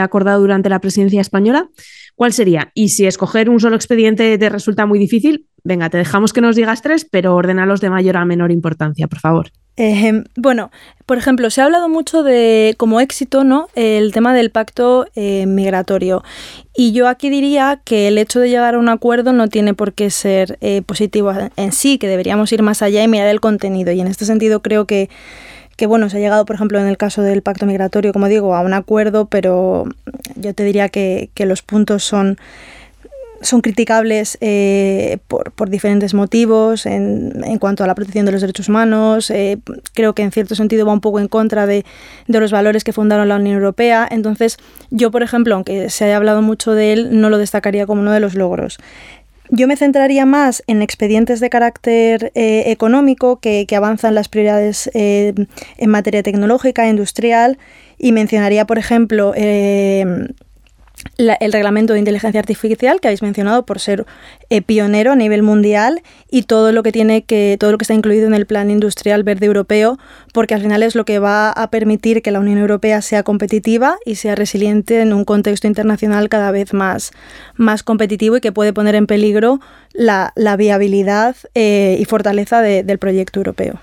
acordado 0.00 0.40
durante 0.40 0.68
la 0.68 0.80
presidencia 0.80 1.20
española, 1.20 1.68
¿Cuál 2.16 2.32
sería? 2.32 2.70
Y 2.74 2.90
si 2.90 3.06
escoger 3.06 3.50
un 3.50 3.60
solo 3.60 3.76
expediente 3.76 4.38
te 4.38 4.48
resulta 4.48 4.86
muy 4.86 4.98
difícil, 4.98 5.46
venga, 5.64 5.90
te 5.90 5.98
dejamos 5.98 6.32
que 6.32 6.40
nos 6.40 6.54
digas 6.54 6.82
tres, 6.82 7.06
pero 7.10 7.34
ordenalos 7.34 7.80
de 7.80 7.90
mayor 7.90 8.16
a 8.16 8.24
menor 8.24 8.52
importancia, 8.52 9.08
por 9.08 9.18
favor. 9.18 9.50
bueno, 10.36 10.70
por 11.06 11.18
ejemplo, 11.18 11.50
se 11.50 11.60
ha 11.60 11.64
hablado 11.64 11.88
mucho 11.88 12.22
de 12.22 12.74
como 12.76 13.00
éxito, 13.00 13.42
¿no? 13.42 13.66
El 13.74 14.12
tema 14.12 14.32
del 14.32 14.50
pacto 14.50 15.06
eh, 15.16 15.46
migratorio. 15.46 16.22
Y 16.76 16.92
yo 16.92 17.08
aquí 17.08 17.30
diría 17.30 17.80
que 17.84 18.06
el 18.06 18.18
hecho 18.18 18.38
de 18.38 18.50
llegar 18.50 18.76
a 18.76 18.78
un 18.78 18.88
acuerdo 18.88 19.32
no 19.32 19.48
tiene 19.48 19.74
por 19.74 19.92
qué 19.92 20.10
ser 20.10 20.58
eh, 20.60 20.82
positivo 20.86 21.32
en 21.56 21.72
sí, 21.72 21.98
que 21.98 22.06
deberíamos 22.06 22.52
ir 22.52 22.62
más 22.62 22.82
allá 22.82 23.02
y 23.02 23.08
mirar 23.08 23.26
el 23.28 23.40
contenido. 23.40 23.90
Y 23.90 24.00
en 24.00 24.06
este 24.06 24.24
sentido 24.24 24.62
creo 24.62 24.86
que 24.86 25.10
que 25.76 25.86
bueno, 25.86 26.08
se 26.08 26.16
ha 26.16 26.20
llegado, 26.20 26.44
por 26.44 26.56
ejemplo, 26.56 26.78
en 26.78 26.86
el 26.86 26.96
caso 26.96 27.22
del 27.22 27.42
pacto 27.42 27.66
migratorio, 27.66 28.12
como 28.12 28.28
digo, 28.28 28.54
a 28.54 28.60
un 28.60 28.74
acuerdo, 28.74 29.26
pero 29.26 29.84
yo 30.36 30.54
te 30.54 30.64
diría 30.64 30.88
que, 30.88 31.30
los 31.38 31.62
puntos 31.62 32.04
son 32.04 32.38
son 33.40 33.60
criticables 33.60 34.38
eh, 34.40 35.18
por, 35.28 35.68
diferentes 35.68 36.14
motivos 36.14 36.86
en, 36.86 37.44
en, 37.44 37.58
cuanto 37.58 37.84
a 37.84 37.86
la 37.86 37.94
protección 37.94 38.24
de 38.24 38.32
los 38.32 38.40
derechos 38.40 38.70
humanos. 38.70 39.30
Eh, 39.30 39.58
creo 39.92 40.14
que 40.14 40.22
en 40.22 40.32
cierto 40.32 40.54
sentido 40.54 40.86
va 40.86 40.94
un 40.94 41.02
poco 41.02 41.20
en 41.20 41.28
contra 41.28 41.66
de, 41.66 41.84
de, 42.26 42.40
los 42.40 42.52
valores 42.52 42.84
que 42.84 42.94
fundaron 42.94 43.28
la 43.28 43.36
Unión 43.36 43.56
Europea. 43.56 44.08
Entonces, 44.10 44.56
yo, 44.90 45.10
por 45.10 45.22
ejemplo, 45.22 45.56
aunque 45.56 45.90
se 45.90 46.06
haya 46.06 46.16
hablado 46.16 46.40
mucho 46.40 46.72
de 46.72 46.94
él, 46.94 47.20
no 47.20 47.28
lo 47.28 47.36
destacaría 47.36 47.86
como 47.86 48.00
uno 48.00 48.12
de 48.12 48.20
los 48.20 48.34
logros. 48.34 48.78
Yo 49.56 49.68
me 49.68 49.76
centraría 49.76 50.26
más 50.26 50.64
en 50.66 50.82
expedientes 50.82 51.38
de 51.38 51.48
carácter 51.48 52.32
eh, 52.34 52.64
económico 52.72 53.38
que, 53.38 53.64
avanzan 53.76 54.16
las 54.16 54.28
prioridades 54.28 54.90
eh, 54.94 55.32
en 55.76 55.90
materia 55.90 56.24
tecnológica, 56.24 56.88
industrial, 56.88 57.56
y 57.96 58.10
mencionaría, 58.10 58.66
por 58.66 58.78
ejemplo, 58.78 59.32
eh, 59.36 60.26
el 61.18 61.52
reglamento 61.52 61.92
de 61.92 61.98
inteligencia 61.98 62.40
artificial 62.40 63.00
que 63.00 63.08
habéis 63.08 63.22
mencionado 63.22 63.64
por 63.64 63.78
ser 63.78 64.06
eh, 64.50 64.62
pionero 64.62 65.12
a 65.12 65.16
nivel 65.16 65.42
mundial 65.42 66.02
y 66.30 66.42
todo 66.42 66.72
lo 66.72 66.82
que 66.82 66.92
tiene 66.92 67.22
que 67.22 67.56
todo 67.58 67.72
lo 67.72 67.78
que 67.78 67.84
está 67.84 67.94
incluido 67.94 68.26
en 68.26 68.34
el 68.34 68.46
plan 68.46 68.70
industrial 68.70 69.22
verde 69.22 69.46
europeo 69.46 69.98
porque 70.32 70.54
al 70.54 70.62
final 70.62 70.82
es 70.82 70.94
lo 70.94 71.04
que 71.04 71.18
va 71.18 71.50
a 71.50 71.70
permitir 71.70 72.22
que 72.22 72.30
la 72.30 72.40
Unión 72.40 72.58
Europea 72.58 73.02
sea 73.02 73.22
competitiva 73.22 73.96
y 74.04 74.16
sea 74.16 74.34
resiliente 74.34 75.00
en 75.00 75.12
un 75.12 75.24
contexto 75.24 75.66
internacional 75.66 76.28
cada 76.28 76.50
vez 76.50 76.72
más, 76.72 77.12
más 77.54 77.82
competitivo 77.82 78.36
y 78.36 78.40
que 78.40 78.52
puede 78.52 78.72
poner 78.72 78.94
en 78.94 79.06
peligro 79.06 79.60
la, 79.92 80.32
viabilidad 80.56 81.36
eh, 81.54 81.96
y 81.98 82.04
fortaleza 82.04 82.60
del 82.60 82.98
proyecto 82.98 83.40
europeo. 83.40 83.80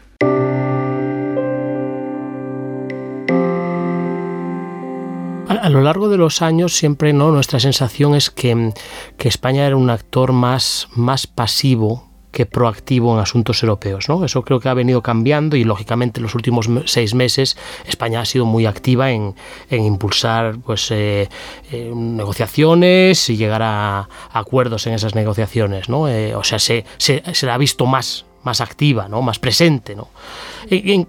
A, 5.59 5.69
lo 5.69 5.81
largo 5.81 6.07
de 6.07 6.15
los 6.15 6.41
años 6.41 6.77
siempre 6.77 7.11
no 7.11 7.29
nuestra 7.29 7.59
sensación 7.59 8.15
es 8.15 8.29
que, 8.29 8.71
España 9.19 9.67
era 9.67 9.75
un 9.75 9.89
actor 9.89 10.31
más, 10.31 10.87
más 10.95 11.27
pasivo 11.27 12.07
que 12.31 12.45
proactivo 12.45 13.13
en 13.13 13.19
asuntos 13.19 13.61
europeos. 13.61 14.07
¿no? 14.07 14.23
Eso 14.23 14.43
creo 14.43 14.61
que 14.61 14.69
ha 14.69 14.73
venido 14.73 15.01
cambiando 15.01 15.57
y 15.57 15.65
lógicamente 15.65 16.21
en 16.21 16.23
los 16.23 16.35
últimos 16.35 16.69
seis 16.85 17.13
meses 17.13 17.57
España 17.85 18.21
ha 18.21 18.25
sido 18.25 18.45
muy 18.45 18.65
activa 18.65 19.11
en, 19.11 19.35
impulsar 19.69 20.57
pues, 20.59 20.89
eh, 20.91 21.27
eh, 21.69 21.91
negociaciones 21.93 23.29
y 23.29 23.35
llegar 23.35 23.61
a, 23.61 24.07
acuerdos 24.31 24.87
en 24.87 24.93
esas 24.93 25.15
negociaciones. 25.15 25.89
¿no? 25.89 26.07
Eh, 26.07 26.33
o 26.33 26.45
sea, 26.45 26.59
se, 26.59 26.85
se, 26.97 27.21
la 27.41 27.55
ha 27.55 27.57
visto 27.57 27.85
más, 27.85 28.25
más 28.43 28.61
activa, 28.61 29.09
¿no? 29.09 29.21
más 29.21 29.37
presente. 29.37 29.95
¿no? 29.95 30.07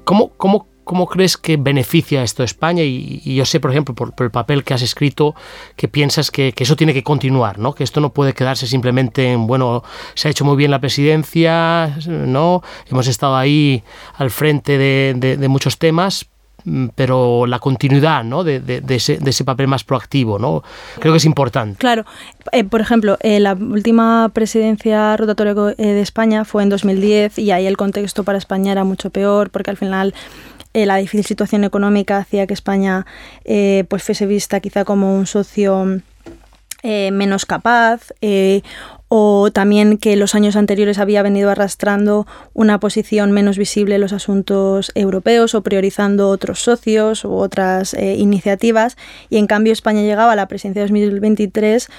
¿Cómo, 0.04 0.32
cómo 0.37 0.71
¿Cómo 0.84 1.06
crees 1.06 1.36
que 1.36 1.56
beneficia 1.56 2.22
esto 2.22 2.42
a 2.42 2.44
España? 2.44 2.82
Y, 2.82 3.34
yo 3.34 3.44
sé, 3.44 3.60
por 3.60 3.70
ejemplo, 3.70 3.94
por, 3.94 4.12
el 4.18 4.30
papel 4.30 4.64
que 4.64 4.74
has 4.74 4.82
escrito, 4.82 5.34
que 5.76 5.86
piensas 5.86 6.30
que, 6.30 6.52
eso 6.56 6.76
tiene 6.76 6.92
que 6.92 7.04
continuar, 7.04 7.58
¿no? 7.58 7.72
Que 7.74 7.84
esto 7.84 8.00
no 8.00 8.12
puede 8.12 8.34
quedarse 8.34 8.66
simplemente 8.66 9.32
en, 9.32 9.46
bueno, 9.46 9.84
se 10.14 10.28
ha 10.28 10.30
hecho 10.30 10.44
muy 10.44 10.56
bien 10.56 10.70
la 10.72 10.80
presidencia, 10.80 11.96
¿no? 12.06 12.62
Hemos 12.90 13.06
estado 13.06 13.36
ahí 13.36 13.84
al 14.16 14.30
frente 14.30 14.76
de, 14.76 15.48
muchos 15.48 15.78
temas, 15.78 16.26
mm, 16.64 16.88
pero 16.94 17.46
la 17.46 17.58
continuidad 17.58 18.24
¿no? 18.24 18.42
de, 18.42 18.82
ese, 18.88 19.44
papel 19.44 19.68
más 19.68 19.84
proactivo 19.84 20.38
¿no? 20.38 20.62
creo 20.98 21.12
que 21.12 21.18
es 21.18 21.24
importante. 21.24 21.78
Claro, 21.78 22.06
eh, 22.52 22.64
por 22.64 22.80
ejemplo, 22.80 23.18
eh, 23.20 23.38
la 23.38 23.52
última 23.52 24.30
presidencia 24.32 25.16
rotatoria 25.16 25.52
eh, 25.76 25.86
de 25.86 26.00
España 26.00 26.44
fue 26.44 26.62
en 26.62 26.70
2010 26.70 27.38
y 27.38 27.50
ahí 27.50 27.66
el 27.66 27.76
contexto 27.76 28.24
para 28.24 28.38
España 28.38 28.72
era 28.72 28.84
mucho 28.84 29.10
peor 29.10 29.50
porque 29.50 29.70
al 29.70 29.76
final 29.76 30.14
eh, 30.74 30.86
la 30.86 30.96
difícil 30.96 31.26
situación 31.26 31.64
económica 31.64 32.16
hacía 32.18 32.46
que 32.46 32.54
España 32.54 33.04
eh, 33.44 33.84
pues 33.88 34.02
fuese 34.02 34.26
vista 34.26 34.60
quizá 34.60 34.84
como 34.84 35.14
un 35.14 35.26
socio 35.26 36.00
eh, 36.82 37.10
menos 37.12 37.46
capaz 37.46 38.12
o 39.14 39.50
también 39.52 39.98
que 39.98 40.16
los 40.16 40.34
años 40.34 40.56
anteriores 40.56 40.98
había 40.98 41.22
venido 41.22 41.50
arrastrando 41.50 42.26
una 42.54 42.80
posición 42.80 43.30
menos 43.30 43.58
visible 43.58 43.96
en 43.96 44.00
los 44.00 44.14
asuntos 44.14 44.90
europeos 44.94 45.54
o 45.54 45.62
priorizando 45.62 46.30
otros 46.30 46.60
socios 46.60 47.26
u 47.26 47.34
otras 47.34 47.94
iniciativas. 47.94 48.96
Y 49.28 49.36
en 49.36 49.46
cambio 49.46 49.74
España 49.74 50.00
llegaba 50.00 50.32
a 50.32 50.36
la 50.36 50.48
presidencia 50.48 50.80
de 50.80 50.88
2023 50.88 51.90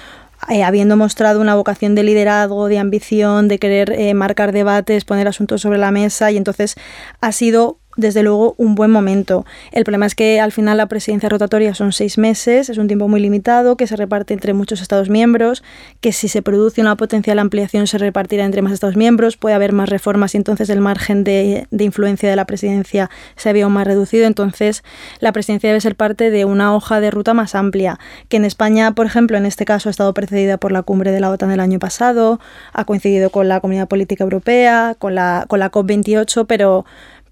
eh, 0.50 0.64
habiendo 0.64 0.96
mostrado 0.96 1.40
una 1.40 1.54
vocación 1.54 1.94
de 1.94 2.02
liderazgo, 2.02 2.66
de 2.66 2.78
ambición, 2.78 3.46
de 3.46 3.58
querer 3.58 4.14
marcar 4.14 4.52
debates, 4.52 5.04
poner 5.04 5.28
asuntos 5.28 5.62
sobre 5.62 5.78
la 5.78 5.92
mesa 5.92 6.30
y 6.32 6.36
entonces 6.36 6.74
ha 7.20 7.32
sido 7.32 7.78
desde 7.96 8.22
luego 8.22 8.54
un 8.58 8.74
buen 8.74 8.90
momento. 8.90 9.44
El 9.72 9.84
problema 9.84 10.06
es 10.06 10.14
que 10.14 10.40
al 10.40 10.52
final 10.52 10.76
la 10.76 10.86
presidencia 10.86 11.28
rotatoria 11.28 11.74
son 11.74 11.92
seis 11.92 12.18
meses, 12.18 12.68
es 12.68 12.78
un 12.78 12.86
tiempo 12.86 13.08
muy 13.08 13.20
limitado, 13.20 13.76
que 13.76 13.86
se 13.86 13.96
reparte 13.96 14.34
entre 14.34 14.52
muchos 14.52 14.80
Estados 14.80 15.08
miembros, 15.08 15.62
que 16.00 16.12
si 16.12 16.28
se 16.28 16.42
produce 16.42 16.80
una 16.80 16.96
potencial 16.96 17.38
ampliación 17.38 17.86
se 17.86 17.98
repartirá 17.98 18.44
entre 18.44 18.62
más 18.62 18.72
Estados 18.72 18.96
miembros, 18.96 19.36
puede 19.36 19.54
haber 19.54 19.72
más 19.72 19.88
reformas 19.88 20.34
y 20.34 20.38
entonces 20.38 20.68
el 20.70 20.80
margen 20.80 21.24
de, 21.24 21.66
influencia 21.78 22.28
de 22.28 22.36
la 22.36 22.46
presidencia 22.46 23.10
se 23.36 23.52
ve 23.52 23.62
aún 23.62 23.72
más 23.72 23.86
reducido. 23.86 24.26
Entonces 24.26 24.82
la 25.20 25.32
presidencia 25.32 25.68
debe 25.68 25.80
ser 25.80 25.96
parte 25.96 26.30
de 26.30 26.44
una 26.44 26.74
hoja 26.74 27.00
de 27.00 27.10
ruta 27.10 27.34
más 27.34 27.54
amplia, 27.54 27.98
que 28.28 28.36
en 28.36 28.44
España, 28.44 28.92
por 28.92 29.06
ejemplo, 29.06 29.36
en 29.36 29.46
este 29.46 29.64
caso 29.64 29.88
ha 29.88 29.90
estado 29.90 30.14
precedida 30.14 30.58
por 30.58 30.72
la 30.72 30.82
cumbre 30.82 31.12
de 31.12 31.20
la 31.20 31.30
OTAN 31.30 31.50
del 31.50 31.60
año 31.60 31.78
pasado, 31.78 32.40
ha 32.72 32.84
coincidido 32.84 33.30
con 33.30 33.48
la 33.48 33.60
Comunidad 33.60 33.88
Política 33.88 34.24
Europea, 34.24 34.96
con 34.98 35.14
la, 35.14 35.44
con 35.48 35.60
la 35.60 35.70
COP28, 35.70 36.46
pero 36.46 36.84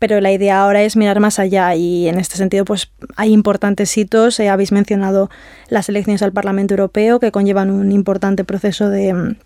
pero 0.03 0.21
la 0.21 0.33
idea 0.33 0.61
ahora 0.61 0.83
es 0.83 0.97
mirar 0.97 1.21
más 1.21 1.39
allá 1.39 1.77
y 1.77 2.09
en 2.09 2.19
este 2.19 2.37
sentido 2.37 2.65
pues 2.65 2.91
hay 3.15 3.33
importantes 3.33 3.97
hitos. 3.97 4.41
Eh, 4.41 4.49
habéis 4.49 4.73
mencionado 4.73 5.31
las 5.69 5.89
elecciones 5.89 6.23
al 6.23 6.33
Parlamento 6.33 6.75
Europeo 6.75 7.21
que 7.21 7.31
conllevan 7.31 7.71
un 7.71 7.93
importante 7.93 8.43
proceso 8.43 8.91
de, 8.91 9.37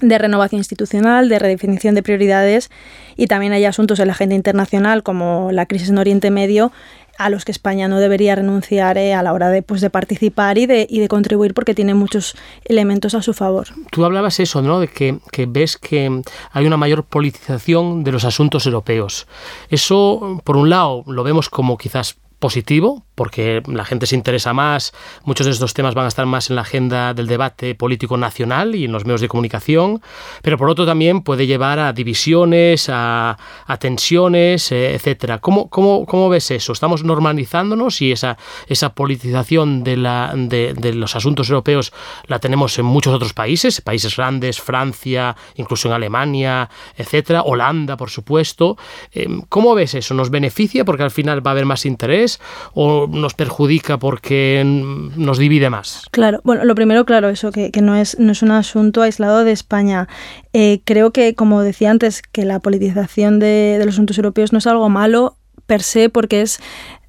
de 0.00 0.18
renovación 0.18 0.58
institucional, 0.58 1.28
de 1.28 1.38
redefinición 1.38 1.94
de 1.94 2.02
prioridades 2.02 2.72
y 3.16 3.28
también 3.28 3.52
hay 3.52 3.64
asuntos 3.66 4.00
en 4.00 4.08
la 4.08 4.14
agenda 4.14 4.34
internacional 4.34 5.04
como 5.04 5.50
la 5.52 5.66
crisis 5.66 5.90
en 5.90 5.98
Oriente 5.98 6.32
Medio 6.32 6.72
a 7.20 7.28
los 7.28 7.44
que 7.44 7.52
España 7.52 7.86
no 7.86 8.00
debería 8.00 8.34
renunciar 8.34 8.96
eh, 8.96 9.12
a 9.12 9.22
la 9.22 9.34
hora 9.34 9.50
de, 9.50 9.62
pues, 9.62 9.82
de 9.82 9.90
participar 9.90 10.56
y 10.56 10.64
de, 10.64 10.86
y 10.88 11.00
de 11.00 11.08
contribuir 11.08 11.52
porque 11.52 11.74
tiene 11.74 11.92
muchos 11.92 12.34
elementos 12.64 13.14
a 13.14 13.20
su 13.20 13.34
favor. 13.34 13.68
Tú 13.90 14.06
hablabas 14.06 14.40
eso, 14.40 14.62
¿no? 14.62 14.80
De 14.80 14.88
que, 14.88 15.18
que, 15.30 15.44
ves 15.44 15.76
que 15.76 16.22
hay 16.52 16.66
una 16.66 16.78
mayor 16.78 17.04
politización 17.04 18.04
de 18.04 18.12
los 18.12 18.24
asuntos 18.24 18.64
europeos. 18.64 19.26
Eso, 19.68 20.40
por 20.44 20.56
un 20.56 20.70
lado, 20.70 21.04
lo 21.06 21.22
vemos 21.22 21.50
como 21.50 21.76
quizás 21.76 22.16
positivo, 22.40 23.04
porque 23.14 23.62
la 23.66 23.84
gente 23.84 24.06
se 24.06 24.16
interesa 24.16 24.54
más, 24.54 24.92
muchos 25.24 25.44
de 25.46 25.52
estos 25.52 25.74
temas 25.74 25.94
van 25.94 26.06
a 26.06 26.08
estar 26.08 26.24
más 26.24 26.48
en 26.48 26.56
la 26.56 26.62
agenda 26.62 27.12
del 27.12 27.26
debate 27.26 27.74
político 27.74 28.16
nacional 28.16 28.74
y 28.74 28.86
en 28.86 28.92
los 28.92 29.04
medios 29.04 29.20
de 29.20 29.28
comunicación, 29.28 30.00
pero 30.40 30.56
por 30.56 30.70
otro 30.70 30.86
también 30.86 31.20
puede 31.20 31.46
llevar 31.46 31.78
a 31.78 31.92
divisiones, 31.92 32.88
a, 32.90 33.36
tensiones, 33.78 34.72
eh, 34.72 34.94
etcétera. 34.94 35.38
¿Cómo, 35.38 35.68
cómo, 35.68 36.06
cómo 36.06 36.30
ves 36.30 36.50
eso? 36.50 36.72
¿Estamos 36.72 37.04
normalizándonos 37.04 38.00
y 38.00 38.10
esa, 38.10 38.38
esa 38.66 38.94
politización 38.94 39.84
de, 39.84 39.98
la, 39.98 40.32
de, 40.34 40.72
de, 40.72 40.94
los 40.94 41.14
asuntos 41.14 41.50
europeos 41.50 41.92
la 42.26 42.38
tenemos 42.38 42.78
en 42.78 42.86
muchos 42.86 43.14
otros 43.14 43.34
países, 43.34 43.82
países 43.82 44.16
grandes, 44.16 44.60
Francia, 44.60 45.36
incluso 45.56 45.88
en 45.88 45.94
Alemania, 45.94 46.70
etcétera, 46.96 47.42
Holanda, 47.42 47.98
por 47.98 48.08
supuesto? 48.08 48.78
Eh, 49.12 49.28
¿Cómo 49.50 49.74
ves 49.74 49.94
eso? 49.94 50.14
¿Nos 50.14 50.30
beneficia 50.30 50.86
porque 50.86 51.02
al 51.02 51.10
final 51.10 51.46
va 51.46 51.50
a 51.50 51.52
haber 51.52 51.66
más 51.66 51.84
interés 51.84 52.29
o 52.74 53.06
nos 53.06 53.34
perjudica 53.34 53.98
porque 53.98 54.62
nos 54.64 55.38
divide 55.38 55.70
más? 55.70 56.04
Claro, 56.10 56.40
bueno, 56.44 56.64
lo 56.64 56.74
primero, 56.74 57.04
claro, 57.04 57.28
eso, 57.28 57.50
que, 57.50 57.70
no, 57.80 57.96
es, 57.96 58.18
no 58.18 58.32
es 58.32 58.42
un 58.42 58.50
asunto 58.50 59.02
aislado 59.02 59.44
de 59.44 59.52
España. 59.52 60.08
Eh, 60.52 60.80
creo 60.84 61.10
que, 61.10 61.34
como 61.34 61.62
decía 61.62 61.90
antes, 61.90 62.22
que 62.22 62.44
la 62.44 62.60
politización 62.60 63.38
de, 63.38 63.76
de 63.78 63.84
los 63.84 63.94
asuntos 63.94 64.18
europeos 64.18 64.52
no 64.52 64.58
es 64.58 64.66
algo 64.66 64.88
malo 64.88 65.36
per 65.66 65.82
se 65.82 66.08
porque 66.08 66.42
es 66.42 66.60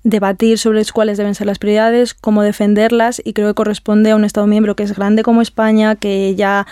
debatir 0.04 0.58
sobre 0.58 0.84
cuáles 0.86 1.18
deben 1.18 1.36
ser 1.36 1.48
las 1.48 1.60
prioridades, 1.60 2.13
cómo 2.13 2.42
defenderlas 2.42 3.22
y 3.24 3.34
creo 3.34 3.48
que 3.50 3.54
corresponde 3.54 4.12
a 4.12 4.16
un 4.16 4.24
Estado 4.24 4.48
miembro 4.48 4.75
que 4.75 4.84
es 4.84 4.96
grande 4.96 5.24
como 5.24 5.42
España, 5.42 5.95
que 5.95 6.36
ya 6.36 6.65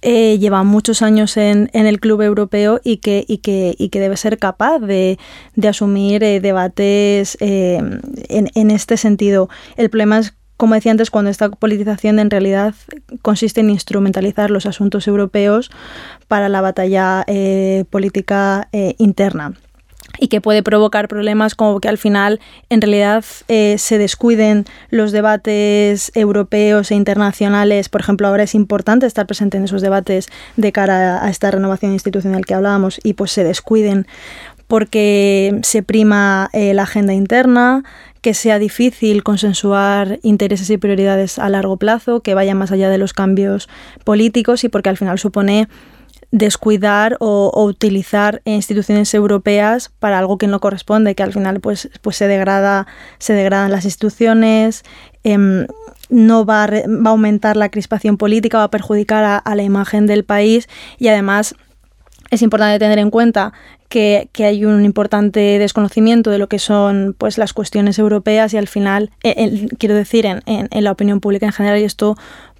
eh, 0.00 0.38
lleva 0.38 0.62
muchos 0.62 1.02
años 1.02 1.36
en, 1.36 1.70
en, 1.72 1.86
el 1.86 1.98
club 1.98 2.22
europeo 2.22 2.80
y 2.84 2.98
que, 2.98 3.24
y 3.26 3.38
que, 3.38 3.74
y 3.76 3.88
que 3.88 3.98
debe 3.98 4.16
ser 4.16 4.38
capaz 4.38 4.78
de, 4.78 5.18
de 5.56 5.68
asumir 5.68 6.22
eh, 6.22 6.40
debates 6.40 7.36
eh, 7.40 7.80
en, 8.28 8.48
en, 8.54 8.70
este 8.70 8.96
sentido. 8.96 9.48
El 9.76 9.90
problema 9.90 10.20
es, 10.20 10.34
como 10.56 10.74
decía 10.74 10.92
antes, 10.92 11.10
cuando 11.10 11.30
esta 11.30 11.50
politización 11.50 12.20
en 12.20 12.30
realidad 12.30 12.74
consiste 13.22 13.60
en 13.60 13.70
instrumentalizar 13.70 14.50
los 14.50 14.66
asuntos 14.66 15.08
europeos 15.08 15.70
para 16.28 16.48
la 16.48 16.60
batalla 16.60 17.24
política 17.90 18.68
interna 18.98 19.54
y 20.18 20.28
que 20.28 20.40
puede 20.40 20.62
provocar 20.62 21.08
problemas 21.08 21.54
como 21.54 21.80
que 21.80 21.88
al 21.88 21.98
final 21.98 22.40
en 22.70 22.80
realidad 22.80 23.24
eh, 23.48 23.76
se 23.78 23.98
descuiden 23.98 24.64
los 24.90 25.12
debates 25.12 26.10
europeos 26.14 26.90
e 26.90 26.94
internacionales. 26.94 27.88
Por 27.88 28.00
ejemplo, 28.00 28.28
ahora 28.28 28.42
es 28.42 28.54
importante 28.54 29.06
estar 29.06 29.26
presente 29.26 29.56
en 29.56 29.64
esos 29.64 29.82
debates 29.82 30.28
de 30.56 30.72
cara 30.72 31.24
a 31.24 31.30
esta 31.30 31.50
renovación 31.50 31.92
institucional 31.92 32.44
que 32.44 32.54
hablábamos 32.54 33.00
y 33.02 33.14
pues 33.14 33.32
se 33.32 33.44
descuiden 33.44 34.06
porque 34.68 35.58
se 35.62 35.82
prima 35.82 36.50
eh, 36.52 36.74
la 36.74 36.82
agenda 36.82 37.14
interna, 37.14 37.82
que 38.20 38.34
sea 38.34 38.58
difícil 38.58 39.22
consensuar 39.22 40.18
intereses 40.22 40.68
y 40.70 40.76
prioridades 40.76 41.38
a 41.38 41.48
largo 41.48 41.78
plazo, 41.78 42.20
que 42.20 42.34
vayan 42.34 42.58
más 42.58 42.70
allá 42.70 42.90
de 42.90 42.98
los 42.98 43.14
cambios 43.14 43.68
políticos 44.04 44.64
y 44.64 44.68
porque 44.68 44.90
al 44.90 44.98
final 44.98 45.18
supone 45.18 45.68
descuidar 46.30 47.16
o, 47.20 47.52
utilizar 47.64 48.42
instituciones 48.44 49.12
europeas 49.14 49.90
para 49.98 50.18
algo 50.18 50.38
que 50.38 50.46
no 50.46 50.60
corresponde, 50.60 51.14
que 51.14 51.22
al 51.22 51.32
final 51.32 51.60
pues, 51.60 51.88
pues 52.02 52.16
se 52.16 52.28
degrada, 52.28 52.86
se 53.18 53.32
degradan 53.32 53.70
las 53.70 53.84
instituciones, 53.84 54.84
em, 55.24 55.66
no 56.10 56.44
va 56.44 56.64
a, 56.64 56.66
va 56.68 57.06
a, 57.06 57.08
aumentar 57.10 57.56
la 57.56 57.70
crispación 57.70 58.16
política, 58.16 58.58
va 58.58 58.64
a 58.64 58.70
perjudicar 58.70 59.42
a, 59.44 59.54
la 59.54 59.62
imagen 59.62 60.06
del 60.06 60.24
país 60.24 60.68
y 60.98 61.08
además 61.08 61.54
es 62.30 62.42
importante 62.42 62.78
tener 62.78 62.98
en 62.98 63.10
cuenta 63.10 63.54
que, 63.88 64.28
hay 64.38 64.66
un 64.66 64.84
importante 64.84 65.40
desconocimiento 65.58 66.30
de 66.30 66.36
lo 66.36 66.48
que 66.48 66.58
son 66.58 67.14
pues 67.16 67.38
las 67.38 67.54
cuestiones 67.54 67.98
europeas 67.98 68.52
y 68.52 68.58
al 68.58 68.68
final, 68.68 69.10
eh, 69.24 69.66
quiero 69.78 69.94
decir, 69.94 70.26
en, 70.26 70.42
en, 70.46 70.84
la 70.84 70.92
opinión 70.92 71.20
pública 71.20 71.46
en 71.46 71.52
general, 71.52 71.80
y 71.80 71.84
esto 71.84 72.16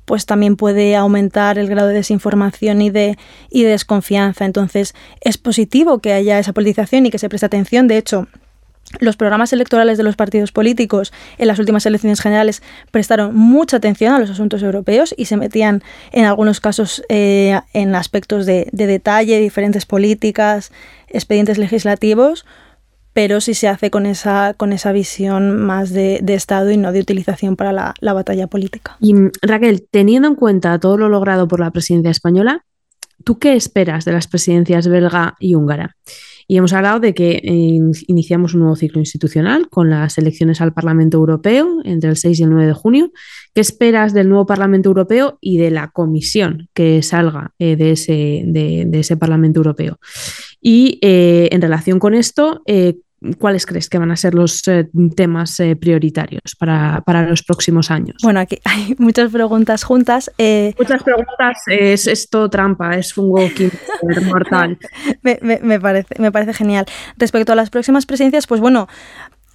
pues 0.08 0.24
también 0.24 0.56
puede 0.56 0.96
aumentar 0.96 1.58
el 1.58 1.68
grado 1.68 1.88
de 1.88 1.94
desinformación 1.94 2.80
y 2.80 2.88
de, 2.88 3.18
y 3.50 3.64
de 3.64 3.70
desconfianza. 3.72 4.46
Entonces, 4.46 4.94
es 5.20 5.36
positivo 5.36 5.98
que 5.98 6.14
haya 6.14 6.38
esa 6.38 6.54
politización 6.54 7.04
y 7.04 7.10
que 7.10 7.18
se 7.18 7.28
preste 7.28 7.44
atención. 7.44 7.88
De 7.88 7.98
hecho, 7.98 8.26
los 9.00 9.18
programas 9.18 9.52
electorales 9.52 9.98
de 9.98 10.04
los 10.04 10.16
partidos 10.16 10.50
políticos 10.50 11.12
en 11.36 11.46
las 11.46 11.58
últimas 11.58 11.84
elecciones 11.84 12.22
generales 12.22 12.62
prestaron 12.90 13.36
mucha 13.36 13.76
atención 13.76 14.14
a 14.14 14.18
los 14.18 14.30
asuntos 14.30 14.62
europeos 14.62 15.14
y 15.14 15.26
se 15.26 15.36
metían 15.36 15.82
en 16.10 16.24
algunos 16.24 16.60
casos 16.60 17.02
eh, 17.10 17.60
en 17.74 17.94
aspectos 17.94 18.46
de, 18.46 18.66
de 18.72 18.86
detalle, 18.86 19.40
diferentes 19.40 19.84
políticas, 19.84 20.72
expedientes 21.08 21.58
legislativos, 21.58 22.46
pero 23.12 23.40
si 23.40 23.54
se 23.54 23.68
hace 23.68 23.90
con 23.90 24.06
esa, 24.06 24.54
con 24.54 24.72
esa 24.72 24.92
visión 24.92 25.58
más 25.58 25.90
de, 25.90 26.22
Estado 26.28 26.70
y 26.70 26.76
no 26.76 26.92
de 26.92 27.00
utilización 27.00 27.56
para 27.56 27.72
la, 27.72 27.94
la, 28.00 28.12
batalla 28.12 28.46
política. 28.46 28.96
Y 29.00 29.14
Raquel, 29.42 29.86
teniendo 29.90 30.28
en 30.28 30.34
cuenta 30.34 30.78
todo 30.78 30.96
lo 30.96 31.08
logrado 31.08 31.48
por 31.48 31.60
la 31.60 31.70
presidencia 31.70 32.10
española, 32.10 32.64
¿tú 33.24 33.38
qué 33.38 33.54
esperas 33.54 34.04
de 34.04 34.12
las 34.12 34.28
presidencias 34.28 34.86
belga 34.86 35.34
y 35.40 35.54
húngara? 35.54 35.96
Y 36.50 36.56
hemos 36.56 36.72
hablado 36.72 36.98
de 36.98 37.12
que 37.12 37.42
iniciamos 38.06 38.54
un 38.54 38.60
nuevo 38.60 38.74
ciclo 38.74 39.00
institucional 39.00 39.68
con 39.68 39.90
las 39.90 40.16
elecciones 40.16 40.62
al 40.62 40.72
Parlamento 40.72 41.18
Europeo 41.18 41.82
entre 41.84 42.08
el 42.08 42.16
6 42.16 42.40
y 42.40 42.42
el 42.42 42.48
9 42.48 42.68
de 42.68 42.72
junio. 42.72 43.12
¿Qué 43.54 43.60
esperas 43.60 44.14
del 44.14 44.30
nuevo 44.30 44.46
Parlamento 44.46 44.88
Europeo 44.88 45.36
y 45.42 45.58
de 45.58 45.70
la 45.70 45.88
comisión 45.88 46.70
que 46.72 47.02
salga 47.02 47.52
eh, 47.58 47.76
de, 47.76 47.90
ese, 47.90 48.44
de, 48.46 48.88
ese, 48.94 49.18
Parlamento 49.18 49.60
Europeo? 49.60 49.98
Y 50.60 50.98
eh, 51.02 51.48
en 51.52 51.62
relación 51.62 51.98
con 51.98 52.14
esto, 52.14 52.62
eh, 52.66 52.96
¿cuáles 53.38 53.66
crees 53.66 53.88
que 53.88 53.98
van 53.98 54.10
a 54.10 54.16
ser 54.16 54.34
los 54.34 54.62
temas 55.16 55.60
prioritarios 55.80 56.54
para, 56.58 57.02
para, 57.04 57.28
los 57.28 57.42
próximos 57.42 57.90
años? 57.90 58.16
Bueno, 58.22 58.40
aquí 58.40 58.58
hay 58.64 58.94
muchas 58.98 59.30
preguntas 59.30 59.84
juntas. 59.84 60.30
Muchas 60.78 61.02
preguntas, 61.02 61.58
es, 61.66 62.06
es, 62.06 62.28
todo 62.28 62.48
trampa, 62.50 62.96
es 62.96 63.16
un 63.16 63.30
walking 63.30 63.70
mortal. 64.26 64.78
me, 65.22 65.38
me, 65.42 65.60
me, 65.60 65.80
parece, 65.80 66.14
me 66.18 66.32
parece 66.32 66.54
genial. 66.54 66.86
Respecto 67.16 67.52
a 67.52 67.56
las 67.56 67.70
próximas 67.70 68.06
presidencias, 68.06 68.46
pues 68.46 68.60
bueno, 68.60 68.88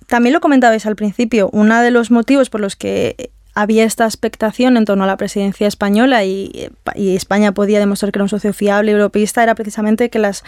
también 0.08 0.34
lo 0.34 0.42
comentabais 0.42 0.86
al 0.86 0.96
principio, 0.96 1.50
uno 1.54 1.82
de 1.82 1.92
los 1.92 2.12
motivos 2.12 2.50
por 2.50 2.62
los 2.62 2.76
que 2.76 3.32
había 3.56 3.84
esta 3.84 4.06
expectación 4.06 4.78
en 4.78 4.86
torno 4.86 5.04
a 5.04 5.08
la 5.08 5.18
presidencia 5.18 5.68
española 5.68 6.24
y, 6.24 6.70
España 6.96 7.54
podía 7.54 7.80
demostrar 7.80 8.12
que 8.12 8.18
era 8.18 8.24
un 8.24 8.30
socio 8.30 8.54
fiable 8.54 8.92
europeísta, 8.92 9.44
era 9.44 9.56
precisamente 9.56 10.10
que 10.10 10.20
las 10.20 10.44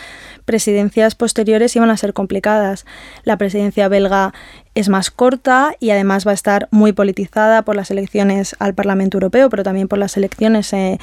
presidencias 0.45 1.15
posteriores 1.15 1.75
iban 1.75 1.89
a 1.89 1.97
ser 1.97 2.13
complicadas. 2.13 2.85
La 3.23 3.37
presidencia 3.37 3.87
belga 3.87 4.33
es 4.73 4.89
más 4.89 5.11
corta 5.11 5.75
y 5.79 5.91
además 5.91 6.27
va 6.27 6.31
a 6.31 6.33
estar 6.33 6.67
muy 6.71 6.93
politizada 6.93 7.61
por 7.63 7.75
las 7.75 7.91
elecciones 7.91 8.55
al 8.59 8.73
Parlamento 8.73 9.17
Europeo, 9.17 9.49
pero 9.49 9.63
también 9.63 9.87
por 9.87 9.99
las 9.99 10.17
elecciones 10.17 10.71
eh, 10.73 10.99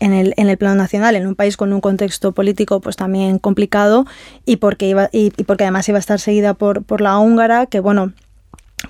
en 0.00 0.12
el, 0.12 0.34
en 0.36 0.48
el 0.48 0.56
plano 0.56 0.76
nacional, 0.76 1.16
en 1.16 1.26
un 1.26 1.34
país 1.34 1.56
con 1.56 1.72
un 1.72 1.80
contexto 1.80 2.32
político 2.32 2.80
pues 2.80 2.96
también 2.96 3.38
complicado 3.38 4.06
y 4.44 4.56
porque, 4.56 4.88
iba, 4.88 5.08
y, 5.12 5.30
porque 5.44 5.64
además 5.64 5.88
iba 5.88 5.98
a 5.98 6.00
estar 6.00 6.20
seguida 6.20 6.54
por, 6.54 6.84
por 6.84 7.00
la 7.00 7.18
húngara, 7.18 7.66
que 7.66 7.80
bueno, 7.80 8.12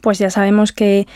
pues 0.02 0.18
ya 0.18 0.30
sabemos 0.30 0.72
que, 0.72 1.06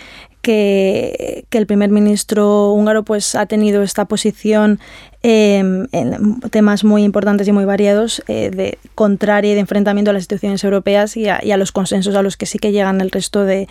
que, 0.43 1.45
el 1.51 1.67
primer 1.67 1.91
ministro 1.91 2.73
húngaro 2.73 3.05
pues 3.05 3.35
ha 3.35 3.47
tenido 3.47 3.83
esta 3.83 4.05
posición 4.07 4.81
em, 5.23 5.87
en 5.93 6.41
temas 6.51 6.85
muy 6.85 7.05
importantes 7.05 7.47
y 7.47 7.53
muy 7.53 7.65
variados 7.65 8.23
eh, 8.27 8.51
de 8.51 8.79
contraria 8.95 9.53
y 9.53 9.55
de 9.55 9.61
enfrentamiento 9.61 10.11
a 10.11 10.15
las 10.15 10.23
instituciones 10.23 10.65
europeas 10.65 11.17
y 11.17 11.29
a, 11.29 11.41
y 11.43 11.53
a 11.53 11.57
los 11.57 11.73
consensos 11.73 12.15
a 12.17 12.23
los 12.23 12.37
que 12.37 12.47
sí 12.47 12.59
que 12.59 12.73
llegan 12.73 13.01
el 13.01 13.11
resto 13.11 13.45
de, 13.45 13.69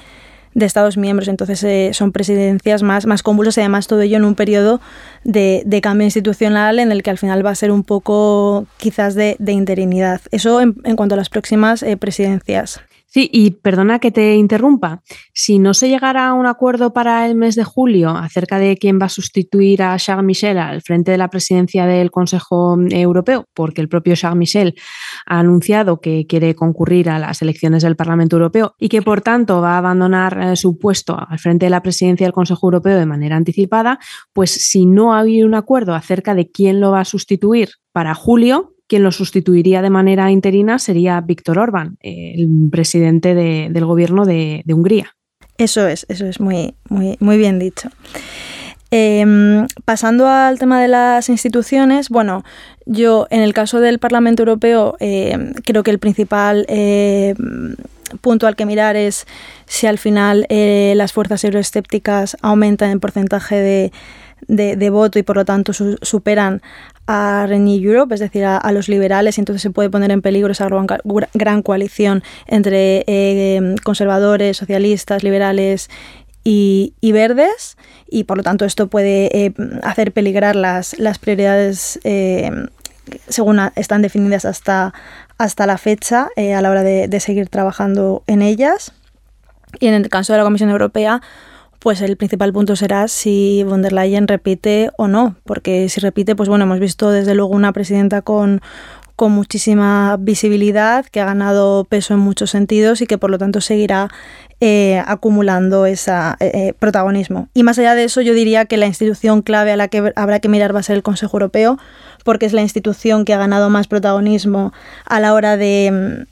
de 0.54 0.66
Estados 0.66 0.98
miembros. 0.98 1.28
Entonces 1.28 1.64
eh, 1.64 1.92
son 1.94 2.12
presidencias 2.12 2.84
más, 2.84 3.06
más 3.06 3.24
convulsas 3.24 3.58
y 3.58 3.62
además 3.62 3.88
todo 3.88 4.02
ello 4.02 4.18
en 4.18 4.26
un 4.26 4.36
periodo 4.36 4.82
de, 5.24 5.80
cambio 5.82 6.06
institucional 6.06 6.80
en 6.80 6.92
el 6.92 7.04
que 7.04 7.10
al 7.10 7.18
final 7.18 7.46
va 7.46 7.52
a 7.52 7.56
ser 7.56 7.72
un 7.72 7.84
poco 7.84 8.66
quizás 8.78 9.16
de, 9.16 9.38
interinidad. 9.48 10.22
Eso 10.32 10.62
en, 10.62 10.74
cuanto 10.96 11.16
a 11.16 11.18
las 11.18 11.30
próximas 11.30 11.84
eh, 11.84 11.98
presidencias. 11.98 12.82
Sí, 13.14 13.30
y 13.30 13.52
perdona 13.52 14.00
que 14.00 14.10
te 14.10 14.36
interrumpa. 14.36 15.02
Si 15.34 15.60
no 15.60 15.74
se 15.74 15.90
llegara 15.90 16.30
a 16.30 16.34
un 16.34 16.46
acuerdo 16.46 16.94
para 16.94 17.28
el 17.28 17.36
mes 17.36 17.56
de 17.56 17.66
julio 17.66 18.12
acerca 18.12 18.58
de 18.58 18.78
quién 18.78 19.02
va 19.02 19.08
a 19.08 19.10
sustituir 19.10 19.84
a 19.84 19.98
Charles 19.98 20.24
Michel 20.24 20.58
al 20.58 20.82
frente 20.82 21.12
de 21.12 21.18
la 21.18 21.30
presidencia 21.30 21.86
del 21.86 22.10
Consejo 22.10 22.78
Europeo, 22.90 23.44
porque 23.54 23.82
el 23.82 23.90
propio 23.90 24.16
Charles 24.16 24.38
Michel 24.38 24.76
ha 25.26 25.40
anunciado 25.40 26.00
que 26.00 26.26
quiere 26.26 26.56
concurrir 26.56 27.10
a 27.10 27.20
las 27.20 27.42
elecciones 27.42 27.84
del 27.84 27.98
Parlamento 27.98 28.38
Europeo 28.38 28.76
y 28.80 28.88
que 28.88 29.02
por 29.02 29.20
tanto 29.20 29.60
va 29.60 29.74
a 29.74 29.80
abandonar 29.80 30.40
eh, 30.42 30.56
su 30.56 30.80
puesto 30.80 31.20
al 31.20 31.38
frente 31.38 31.66
de 31.66 31.70
la 31.72 31.84
presidencia 31.84 32.26
del 32.26 32.34
Consejo 32.34 32.68
Europeo 32.68 32.98
de 32.98 33.06
manera 33.06 33.36
anticipada, 33.36 34.00
pues 34.32 34.52
si 34.52 34.86
no 34.86 35.14
ha 35.14 35.20
habido 35.20 35.46
un 35.46 35.56
acuerdo 35.56 35.96
acerca 35.96 36.34
de 36.34 36.50
quién 36.50 36.80
lo 36.80 36.92
va 36.92 37.02
a 37.02 37.06
sustituir 37.06 37.72
para 37.92 38.16
julio, 38.16 38.71
quien 38.92 39.04
lo 39.04 39.14
sustituiría 39.14 39.82
de 39.82 39.90
manera 39.90 40.32
interina 40.32 40.78
sería 40.78 41.22
Víctor 41.22 41.60
Orbán, 41.60 41.98
el 42.02 42.68
presidente 42.70 43.34
del 43.34 43.86
gobierno 43.86 44.26
de, 44.26 44.66
Hungría. 44.68 45.16
Eso 45.58 45.88
es, 45.88 46.06
eso 46.10 46.26
es 46.26 46.42
muy, 46.42 46.76
muy, 46.90 47.16
muy 47.22 47.38
bien 47.38 47.58
dicho. 47.58 47.88
Em, 48.90 49.66
pasando 49.86 50.28
al 50.28 50.60
tema 50.60 50.82
de 50.82 50.90
las 50.90 51.30
instituciones, 51.30 52.10
bueno, 52.10 52.44
yo 52.86 53.28
en 53.30 53.40
el 53.40 53.54
caso 53.54 53.80
del 53.80 53.98
Parlamento 53.98 54.42
Europeo 54.42 54.98
em, 55.00 55.54
creo 55.64 55.84
que 55.84 55.92
el 55.92 56.00
principal 56.00 56.66
em, 56.68 57.78
punto 58.20 58.46
al 58.46 58.58
que 58.58 58.66
mirar 58.66 58.98
es 58.98 59.26
si 59.68 59.88
al 59.88 60.00
final 60.00 60.46
eh, 60.50 60.96
las 60.98 61.14
fuerzas 61.14 61.46
euroescépticas 61.46 62.36
aumentan 62.42 62.90
el 62.90 63.00
porcentaje 63.00 63.56
de, 63.56 64.90
voto 64.90 65.18
y 65.18 65.24
por 65.24 65.38
lo 65.38 65.46
tanto 65.46 65.72
superan 65.72 66.62
a 67.08 67.46
Renew 67.48 67.82
Europe, 67.82 68.14
es 68.14 68.20
decir, 68.20 68.46
a, 68.46 68.72
los 68.72 68.88
liberales, 68.88 69.38
y 69.38 69.42
entonces 69.42 69.62
se 69.62 69.70
puede 69.70 69.90
poner 69.90 70.12
en 70.12 70.22
peligro 70.22 70.52
esa 70.52 70.68
gran, 71.34 71.62
coalición 71.62 72.24
entre 72.48 73.04
eh, 73.08 73.76
conservadores, 73.84 74.58
socialistas, 74.58 75.24
liberales 75.24 75.90
y, 76.44 76.94
verdes, 77.02 77.78
y 78.10 78.24
por 78.24 78.38
lo 78.38 78.44
tanto 78.44 78.66
esto 78.66 78.88
puede 78.88 79.46
eh, 79.46 79.54
hacer 79.84 80.12
peligrar 80.12 80.56
las, 80.56 80.96
prioridades 81.20 82.00
eh, 82.04 82.52
según 83.28 83.60
están 83.76 84.02
definidas 84.02 84.46
hasta, 84.46 84.94
hasta 85.38 85.66
la 85.66 85.78
fecha 85.78 86.30
a 86.38 86.62
la 86.62 86.70
hora 86.70 86.84
de, 86.84 87.08
de 87.08 87.20
seguir 87.20 87.50
trabajando 87.50 88.24
en 88.28 88.42
ellas. 88.42 88.94
Y 89.80 89.88
en 89.88 89.94
el 89.94 90.10
caso 90.10 90.34
de 90.34 90.40
la 90.40 90.44
Comisión 90.44 90.70
Europea, 90.70 91.22
pues 91.82 92.00
el 92.02 92.16
principal 92.16 92.54
punto 92.54 92.76
será 92.76 93.08
si 93.08 93.64
von 93.64 93.82
der 93.82 93.92
Leyen 93.92 94.28
repite 94.28 94.92
o 94.98 95.08
no, 95.08 95.36
porque 95.46 95.90
si 95.90 96.00
repite, 96.00 96.36
pues 96.36 96.48
bueno, 96.48 96.66
hemos 96.66 96.80
visto 96.80 97.10
desde 97.10 97.34
luego 97.34 97.56
una 97.56 97.74
presidenta 97.74 98.22
con, 98.22 98.62
con 99.16 99.32
muchísima 99.32 100.16
visibilidad, 100.20 101.08
que 101.08 101.22
ha 101.22 101.26
ganado 101.26 101.86
peso 101.86 102.14
en 102.14 102.20
muchos 102.20 102.52
sentidos 102.52 103.02
y 103.02 103.08
que 103.08 103.18
por 103.18 103.32
lo 103.32 103.40
tanto 103.40 103.62
seguirá 103.62 104.10
eh, 104.60 105.02
acumulando 105.08 105.88
ese 105.88 106.12
eh, 106.12 106.52
eh, 106.54 106.74
protagonismo. 106.78 107.50
Y 107.56 107.64
más 107.64 107.80
allá 107.80 107.96
de 107.96 108.04
eso, 108.04 108.22
yo 108.22 108.36
diría 108.36 108.66
que 108.66 108.78
la 108.78 108.86
institución 108.86 109.42
clave 109.42 109.72
a 109.72 109.76
la 109.76 109.88
que 109.88 110.14
habrá 110.16 110.40
que 110.40 110.50
mirar 110.50 110.76
va 110.76 110.82
a 110.82 110.84
ser 110.84 110.98
el 110.98 111.04
Consejo 111.04 111.38
Europeo, 111.38 111.80
porque 112.24 112.46
es 112.46 112.54
la 112.54 112.62
institución 112.62 113.26
que 113.26 113.34
ha 113.34 113.40
ganado 113.40 113.72
más 113.72 113.88
protagonismo 113.88 114.72
a 115.06 115.20
la 115.20 115.34
hora 115.34 115.58
de 115.58 116.28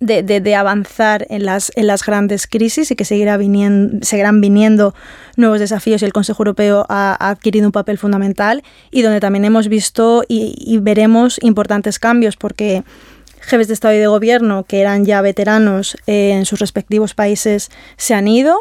de, 0.00 0.54
avanzar 0.56 1.26
en 1.28 1.44
las, 1.44 1.70
en 1.76 1.86
las 1.86 2.04
grandes 2.04 2.46
crisis 2.46 2.90
y 2.90 2.96
que 2.96 3.04
seguirá 3.04 3.36
viniendo, 3.36 3.98
seguirán 4.04 4.40
viniendo 4.40 4.94
nuevos 5.36 5.60
desafíos 5.60 6.00
y 6.00 6.06
el 6.06 6.12
Consejo 6.12 6.42
Europeo 6.42 6.86
ha, 6.88 7.16
adquirido 7.30 7.66
un 7.66 7.72
papel 7.72 7.98
fundamental 7.98 8.62
y 8.90 9.02
donde 9.02 9.20
también 9.20 9.44
hemos 9.44 9.68
visto 9.68 10.24
y, 10.26 10.78
veremos 10.80 11.38
importantes 11.42 11.98
cambios 11.98 12.36
porque 12.36 12.82
jefes 13.40 13.68
de 13.68 13.74
Estado 13.74 13.94
y 13.94 13.98
de 13.98 14.06
Gobierno 14.06 14.64
que 14.64 14.80
eran 14.80 15.04
ya 15.04 15.20
veteranos 15.20 15.96
eh, 16.06 16.32
en 16.32 16.46
sus 16.46 16.58
respectivos 16.60 17.14
países 17.14 17.70
se 17.96 18.14
han 18.14 18.26
ido. 18.26 18.58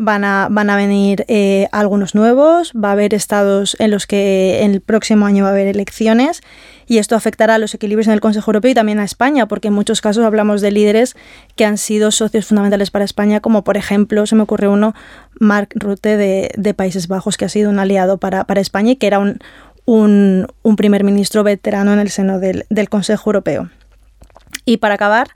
Van 0.00 0.22
a, 0.22 0.46
van 0.48 0.70
a 0.70 0.76
venir 0.76 1.24
eh, 1.26 1.66
algunos 1.72 2.14
nuevos, 2.14 2.72
va 2.72 2.90
a 2.90 2.92
haber 2.92 3.14
estados 3.14 3.76
en 3.80 3.90
los 3.90 4.06
que 4.06 4.62
en 4.62 4.70
el 4.70 4.80
próximo 4.80 5.26
año 5.26 5.42
va 5.42 5.50
a 5.50 5.52
haber 5.52 5.66
elecciones 5.66 6.40
y 6.88 6.96
esto 6.96 7.14
afectará 7.14 7.56
a 7.56 7.58
los 7.58 7.74
equilibrios 7.74 8.06
en 8.08 8.14
el 8.14 8.20
Consejo 8.20 8.50
Europeo 8.50 8.70
y 8.70 8.74
también 8.74 8.98
a 8.98 9.04
España, 9.04 9.46
porque 9.46 9.68
en 9.68 9.74
muchos 9.74 10.00
casos 10.00 10.24
hablamos 10.24 10.62
de 10.62 10.72
líderes 10.72 11.16
que 11.54 11.66
han 11.66 11.76
sido 11.76 12.10
socios 12.10 12.46
fundamentales 12.46 12.90
para 12.90 13.04
España, 13.04 13.40
como 13.40 13.62
por 13.62 13.76
ejemplo, 13.76 14.26
se 14.26 14.34
me 14.34 14.42
ocurre 14.42 14.68
uno, 14.68 14.94
Mark 15.38 15.68
Rutte 15.74 16.16
de, 16.16 16.74
Países 16.74 17.06
Bajos, 17.06 17.36
que 17.36 17.44
ha 17.44 17.50
sido 17.50 17.68
un 17.68 17.78
aliado 17.78 18.16
para, 18.16 18.46
España 18.56 18.92
y 18.92 18.96
que 18.96 19.06
era 19.06 19.18
un, 19.18 20.48
primer 20.76 21.04
ministro 21.04 21.44
veterano 21.44 21.92
en 21.92 21.98
el 21.98 22.08
seno 22.08 22.40
del, 22.40 22.64
del 22.70 22.88
Consejo 22.88 23.30
Europeo. 23.30 23.68
Y 24.64 24.78
para 24.78 24.94
acabar, 24.94 25.28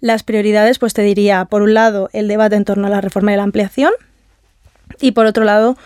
las 0.00 0.24
prioridades, 0.24 0.80
pues 0.80 0.92
te 0.92 1.02
diría, 1.02 1.44
por 1.44 1.62
un 1.62 1.74
lado, 1.74 2.10
el 2.12 2.26
debate 2.26 2.56
en 2.56 2.64
torno 2.64 2.88
a 2.88 2.90
la 2.90 3.00
reforma 3.00 3.32
y 3.32 3.36
la 3.36 3.44
ampliación, 3.44 3.92
y 5.00 5.12
por 5.12 5.26
otro 5.26 5.44
lado, 5.44 5.76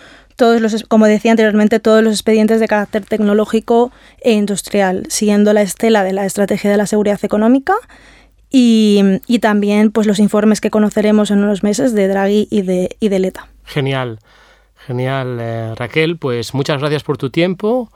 todos 0.40 0.62
los, 0.62 0.84
como 0.84 1.04
decía 1.04 1.32
anteriormente, 1.32 1.80
todos 1.80 2.02
los 2.02 2.14
expedientes 2.14 2.60
de 2.60 2.66
carácter 2.66 3.04
tecnológico 3.04 3.92
e 4.22 4.32
industrial, 4.32 5.04
siguiendo 5.10 5.52
la 5.52 5.60
estela 5.60 6.02
de 6.02 6.14
la 6.14 6.24
estrategia 6.24 6.70
de 6.70 6.78
la 6.78 6.86
seguridad 6.86 7.20
económica 7.22 7.74
y, 8.50 9.20
también 9.42 9.90
pues, 9.92 10.06
los 10.06 10.18
informes 10.18 10.62
que 10.62 10.70
conoceremos 10.70 11.30
en 11.30 11.44
unos 11.44 11.62
meses 11.62 11.92
de 11.92 12.08
Draghi 12.08 12.48
y 12.50 12.62
de, 12.62 12.96
y 13.00 13.10
de 13.10 13.18
Leta. 13.18 13.48
Genial, 13.66 14.18
genial, 14.86 15.36
eh, 15.42 15.74
Raquel. 15.76 16.16
Pues 16.16 16.54
muchas 16.54 16.80
gracias 16.80 17.02
por 17.02 17.18
tu 17.18 17.28
tiempo. 17.28 17.92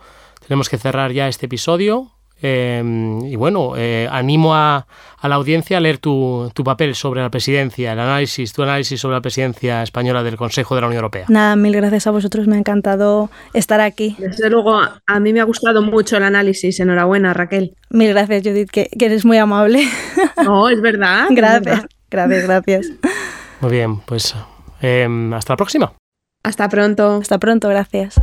Tenemos 0.47 0.69
que 0.69 0.77
cerrar 0.77 1.13
ya 1.13 1.29
este 1.29 1.47
episodio. 1.47 2.11
Em, 2.47 3.25
y 3.25 3.37
bueno, 3.37 3.73
eh, 3.75 4.07
animo 4.13 4.55
a, 4.55 4.87
la 5.23 5.35
audiencia 5.35 5.79
a 5.79 5.81
leer 5.81 5.97
tu, 5.97 6.53
papel 6.63 6.95
sobre 6.95 7.23
la 7.23 7.31
presidencia, 7.31 7.95
el 7.95 7.99
análisis, 7.99 8.53
tu 8.53 8.63
análisis 8.63 9.01
sobre 9.01 9.15
la 9.17 9.23
presidencia 9.23 9.83
española 9.83 10.23
del 10.23 10.37
Consejo 10.37 10.75
de 10.75 10.83
la 10.83 10.89
Unión 10.89 10.99
Europea. 10.99 11.25
Nada, 11.29 11.57
mil 11.57 11.75
gracias 11.75 12.07
a 12.07 12.11
vosotros, 12.11 12.47
me 12.47 12.57
ha 12.57 12.59
encantado 12.59 13.31
estar 13.55 13.81
aquí. 13.81 14.15
Desde 14.19 14.51
luego, 14.51 14.79
a 14.79 15.21
mí 15.21 15.33
me 15.33 15.41
ha 15.41 15.45
gustado 15.45 15.81
mucho 15.81 16.19
el 16.19 16.23
análisis. 16.23 16.79
Enhorabuena, 16.81 17.33
Raquel. 17.33 17.75
Mil 17.89 18.11
gracias, 18.11 18.43
Judith, 18.43 18.71
que, 18.71 18.91
eres 19.01 19.25
muy 19.25 19.39
amable. 19.39 19.83
No, 20.45 20.69
es 20.69 20.83
verdad. 20.83 21.29
gracias, 21.31 21.87
gracias, 22.11 22.45
gracias. 22.45 22.93
Muy 23.63 23.71
bien, 23.71 24.01
pues 24.01 24.35
em, 24.83 25.33
hasta 25.33 25.55
la 25.55 25.57
próxima. 25.57 25.95
Hasta 26.43 26.69
pronto. 26.69 27.21
Hasta 27.23 27.39
pronto, 27.39 27.71
gracias. 27.71 28.21